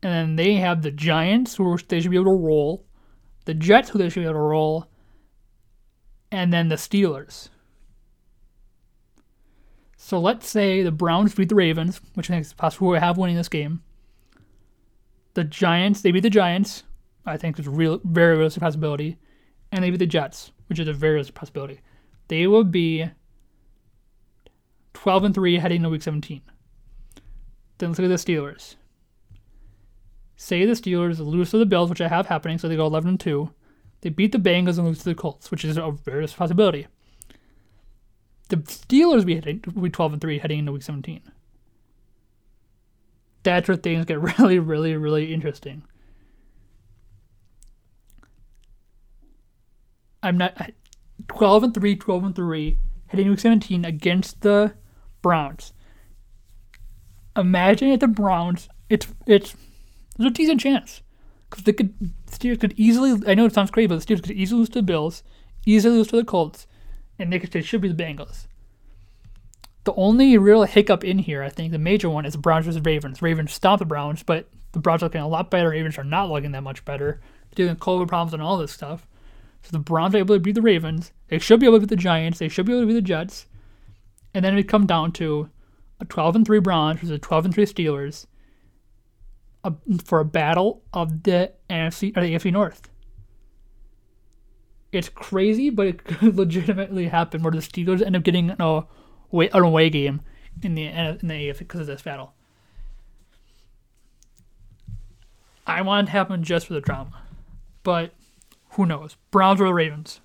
And 0.03 0.12
then 0.12 0.37
they 0.37 0.57
have 0.57 0.83
the 0.83 0.90
Giants, 0.90 1.55
who 1.55 1.79
they 1.88 2.03
should 2.03 2.11
be 2.11 2.18
able 2.18 2.37
to 2.37 2.44
roll, 2.44 2.85
the 3.46 3.55
Jets, 3.55 3.88
who 3.88 3.98
they 3.98 4.11
should 4.11 4.20
be 4.20 4.27
able 4.27 4.35
to 4.35 4.40
roll, 4.40 4.90
and 6.31 6.53
then 6.53 6.68
the 6.68 6.77
Steelers. 6.77 7.48
So 9.96 10.20
let's 10.20 10.46
say 10.46 10.83
the 10.83 10.92
Browns 10.92 11.35
beat 11.35 11.48
the 11.48 11.55
Ravens, 11.55 12.03
which 12.12 12.29
I 12.29 12.35
think 12.35 12.44
is 12.44 12.53
possible 12.53 12.88
we 12.88 12.98
have 12.98 13.16
winning 13.16 13.37
this 13.37 13.48
game. 13.48 13.83
The 15.33 15.44
Giants, 15.44 16.03
they 16.03 16.12
beat 16.12 16.20
the 16.20 16.29
Giants, 16.29 16.83
I 17.29 17.37
think 17.37 17.59
a 17.59 17.71
real, 17.71 18.01
very 18.05 18.37
realistic 18.37 18.62
possibility, 18.62 19.19
and 19.73 19.83
beat 19.83 19.99
the 19.99 20.07
Jets, 20.07 20.53
which 20.69 20.79
is 20.79 20.88
a 20.88 20.93
very 20.93 21.14
realistic 21.14 21.35
possibility. 21.35 21.81
They 22.29 22.47
will 22.47 22.64
be 22.64 23.11
12 24.95 25.25
and 25.25 25.35
3 25.35 25.59
heading 25.59 25.77
into 25.77 25.91
week 25.91 26.03
17. 26.03 26.43
Then 27.79 27.91
let's 27.91 27.99
look 27.99 28.11
at 28.11 28.25
the 28.25 28.33
Steelers. 28.33 28.77
Say 30.37 30.64
the 30.64 30.73
Steelers 30.73 31.19
lose 31.19 31.51
to 31.51 31.59
the 31.59 31.67
Bills, 31.67 31.91
which 31.91 32.01
I 32.01 32.09
have 32.09 32.27
happening, 32.27 32.59
so 32.59 32.69
they 32.69 32.77
go 32.77 32.87
11 32.87 33.09
and 33.09 33.21
2. 33.21 33.51
They 34.01 34.11
beat 34.11 34.33
the 34.33 34.38
Bengals 34.38 34.79
and 34.79 34.87
lose 34.87 34.99
to 34.99 35.05
the 35.05 35.14
Colts, 35.14 35.51
which 35.51 35.64
is 35.64 35.77
a 35.77 35.91
very 35.91 36.19
realistic 36.19 36.38
possibility. 36.38 36.87
The 38.49 38.57
Steelers 38.57 39.27
be, 39.27 39.35
heading, 39.35 39.64
will 39.75 39.83
be 39.83 39.91
12 39.91 40.14
and 40.14 40.21
3 40.23 40.38
heading 40.38 40.61
into 40.61 40.73
week 40.73 40.83
17. 40.83 41.21
That's 43.43 43.69
where 43.69 43.77
things 43.77 44.05
get 44.05 44.21
really, 44.38 44.59
really, 44.59 44.97
really 44.97 45.33
interesting. 45.33 45.85
I'm 50.29 50.37
not 50.37 50.73
12 51.29 51.62
and 51.62 51.75
3, 51.75 51.97
12 51.97 52.25
and 52.25 52.37
3, 52.37 52.79
heading 53.07 53.31
week 53.31 53.38
17 53.38 53.85
against 53.85 54.43
the 54.43 54.75
Browns. 55.23 55.73
Imagine 57.35 57.88
if 57.88 58.01
the 58.01 58.09
Browns, 58.09 58.69
it's 58.91 59.07
it's 59.27 59.57
there's 60.17 60.31
a 60.31 60.35
decent 60.35 60.61
chance 60.61 61.01
because 61.49 61.64
they 61.64 61.73
could 61.73 61.95
Steelers 62.31 62.61
could 62.61 62.75
easily. 62.77 63.19
I 63.27 63.35
know 63.35 63.47
it 63.47 63.55
sounds 63.55 63.71
crazy, 63.71 63.87
but 63.87 64.01
the 64.01 64.05
Steelers 64.05 64.23
could 64.23 64.33
easily 64.33 64.61
lose 64.61 64.69
to 64.71 64.81
the 64.81 64.83
Bills, 64.83 65.23
easily 65.64 65.97
lose 65.97 66.09
to 66.09 66.17
the 66.17 66.25
Colts, 66.25 66.67
and 67.19 67.33
they 67.33 67.38
could 67.38 67.51
they 67.51 67.62
should 67.62 67.81
be 67.81 67.91
the 67.91 68.03
Bengals. 68.03 68.47
The 69.85 69.95
only 69.95 70.37
real 70.37 70.64
hiccup 70.64 71.05
in 71.05 71.21
here, 71.21 71.43
I 71.43 71.49
think, 71.49 71.73
the 71.73 71.79
major 71.79 72.11
one 72.11 72.27
is 72.27 72.35
the 72.35 72.38
Browns 72.38 72.67
versus 72.67 72.83
Ravens. 72.85 73.23
Ravens 73.23 73.55
stop 73.55 73.79
the 73.79 73.87
Browns, 73.87 74.23
but 74.23 74.47
the 74.73 74.81
Browns 74.81 75.03
are 75.03 75.07
looking 75.07 75.23
a 75.23 75.29
lot 75.29 75.51
better. 75.51 75.71
Ravens 75.71 75.97
are 75.97 76.05
not 76.05 76.29
looking 76.29 76.53
that 76.53 76.62
much 76.62 76.85
better. 76.85 77.23
Dealing 77.55 77.73
with 77.73 77.81
COVID 77.81 78.09
problems 78.09 78.35
and 78.35 78.43
all 78.43 78.59
this 78.59 78.73
stuff. 78.73 79.07
So 79.62 79.71
the 79.73 79.79
Browns 79.79 80.14
are 80.14 80.18
able 80.18 80.35
to 80.35 80.40
beat 80.40 80.55
the 80.55 80.62
Ravens. 80.62 81.12
They 81.29 81.38
should 81.38 81.61
be 81.61 81.66
able 81.66 81.77
to 81.77 81.81
beat 81.81 81.90
the 81.90 81.97
Giants. 81.97 82.38
They 82.38 82.49
should 82.49 82.66
be 82.66 82.73
able 82.73 82.83
to 82.83 82.87
beat 82.87 82.94
the 82.94 83.03
Jets. 83.03 83.47
and 84.35 84.44
then 84.44 84.55
it 84.55 84.57
would 84.57 84.68
come 84.68 84.87
down 84.87 85.12
to 85.12 85.51
a 86.01 86.05
12 86.05 86.37
and 86.37 86.47
3 86.47 86.61
Browns 86.61 87.01
versus 87.01 87.11
a 87.11 87.18
12 87.18 87.47
and 87.47 87.55
3 87.55 87.64
Steelers 87.64 88.27
a, 89.64 89.73
for 90.05 90.21
a 90.21 90.25
battle 90.25 90.83
of 90.92 91.23
the 91.25 91.53
NFC 91.68 92.16
or 92.16 92.23
the 92.23 92.35
AFC 92.35 92.53
North. 92.53 92.88
It's 94.92 95.09
crazy, 95.09 95.71
but 95.71 95.87
it 95.87 96.05
could 96.05 96.37
legitimately 96.37 97.09
happen 97.09 97.42
where 97.42 97.53
the 97.53 97.59
Steelers 97.59 98.05
end 98.05 98.16
up 98.16 98.23
getting 98.23 98.51
an 98.51 98.61
away, 98.61 99.49
an 99.51 99.62
away 99.62 99.90
game 99.90 100.23
in 100.62 100.75
the 100.75 100.87
in 100.87 101.29
the 101.29 101.35
AFC 101.35 101.59
because 101.59 101.81
of 101.81 101.87
this 101.87 102.03
battle. 102.03 102.35
I 105.66 105.83
want 105.83 106.05
it 106.05 106.11
to 106.11 106.12
happen 106.12 106.42
just 106.42 106.66
for 106.66 106.73
the 106.73 106.81
drama, 106.81 107.23
but 107.83 108.14
who 108.70 108.87
knows? 108.87 109.16
Browns 109.31 109.61
or 109.61 109.66
the 109.66 109.74
Ravens. 109.74 110.20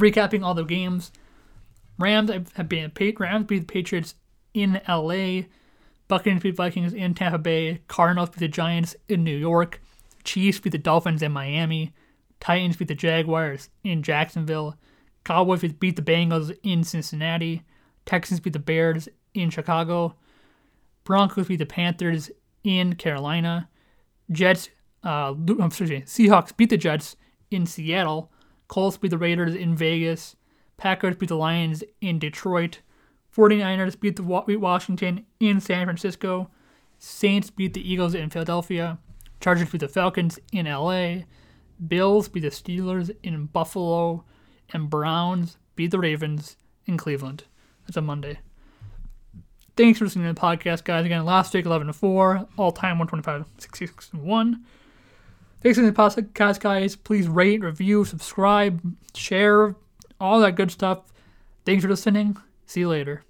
Recapping 0.00 0.42
all 0.42 0.54
the 0.54 0.64
games, 0.64 1.12
Rams 1.98 2.30
have 2.54 2.68
been 2.68 2.92
Rams 3.18 3.46
beat 3.46 3.58
the 3.60 3.66
Patriots 3.66 4.14
in 4.54 4.80
LA. 4.88 5.42
Buccaneers 6.08 6.42
beat 6.42 6.56
Vikings 6.56 6.94
in 6.94 7.14
Tampa 7.14 7.38
Bay. 7.38 7.82
Cardinals 7.86 8.30
beat 8.30 8.40
the 8.40 8.48
Giants 8.48 8.96
in 9.08 9.22
New 9.22 9.36
York. 9.36 9.80
Chiefs 10.24 10.58
beat 10.58 10.70
the 10.70 10.78
Dolphins 10.78 11.22
in 11.22 11.32
Miami. 11.32 11.92
Titans 12.40 12.76
beat 12.76 12.88
the 12.88 12.94
Jaguars 12.94 13.68
in 13.84 14.02
Jacksonville. 14.02 14.76
Cowboys 15.24 15.60
beat 15.60 15.96
the 15.96 16.02
Bengals 16.02 16.56
in 16.62 16.82
Cincinnati. 16.82 17.62
Texans 18.06 18.40
beat 18.40 18.54
the 18.54 18.58
Bears 18.58 19.08
in 19.34 19.50
Chicago. 19.50 20.16
Broncos 21.04 21.48
beat 21.48 21.56
the 21.56 21.66
Panthers 21.66 22.30
in 22.64 22.94
Carolina. 22.94 23.68
Jets, 24.30 24.70
uh, 25.04 25.34
I'm 25.60 25.70
sorry, 25.70 26.02
Seahawks 26.02 26.56
beat 26.56 26.70
the 26.70 26.76
Jets 26.76 27.16
in 27.50 27.66
Seattle. 27.66 28.30
Colts 28.68 28.96
beat 28.96 29.10
the 29.10 29.18
Raiders 29.18 29.54
in 29.54 29.74
Vegas. 29.74 30.36
Packers 30.76 31.16
beat 31.16 31.28
the 31.28 31.36
Lions 31.36 31.82
in 32.00 32.18
Detroit. 32.18 32.80
49ers 33.36 33.98
beat 33.98 34.16
the 34.16 34.44
beat 34.46 34.60
Washington 34.60 35.26
in 35.38 35.60
San 35.60 35.86
Francisco. 35.86 36.50
Saints 36.98 37.50
beat 37.50 37.74
the 37.74 37.92
Eagles 37.92 38.14
in 38.14 38.30
Philadelphia. 38.30 38.98
Chargers 39.40 39.70
beat 39.70 39.80
the 39.80 39.88
Falcons 39.88 40.38
in 40.52 40.66
LA. 40.66 41.22
Bills 41.86 42.28
beat 42.28 42.40
the 42.40 42.48
Steelers 42.48 43.10
in 43.22 43.46
Buffalo. 43.46 44.24
And 44.72 44.90
Browns 44.90 45.56
beat 45.76 45.90
the 45.90 45.98
Ravens 45.98 46.56
in 46.86 46.96
Cleveland. 46.96 47.44
That's 47.86 47.96
a 47.96 48.02
Monday. 48.02 48.40
Thanks 49.76 49.98
for 49.98 50.04
listening 50.04 50.26
to 50.26 50.34
the 50.34 50.40
podcast, 50.40 50.84
guys. 50.84 51.06
Again, 51.06 51.24
last 51.24 51.54
week 51.54 51.64
11 51.64 51.86
to 51.86 51.92
4, 51.92 52.46
all 52.56 52.70
time 52.70 52.98
125, 52.98 53.46
66 53.58 54.12
1. 54.12 54.64
Thanks 55.62 55.78
for 55.78 55.84
the 55.84 55.92
podcast, 55.92 56.60
guys. 56.60 56.96
Please 56.96 57.28
rate, 57.28 57.62
review, 57.62 58.04
subscribe, 58.04 58.80
share, 59.14 59.76
all 60.18 60.40
that 60.40 60.56
good 60.56 60.70
stuff. 60.70 61.12
Thanks 61.66 61.82
for 61.84 61.90
listening. 61.90 62.36
See 62.66 62.80
you 62.80 62.88
later. 62.88 63.24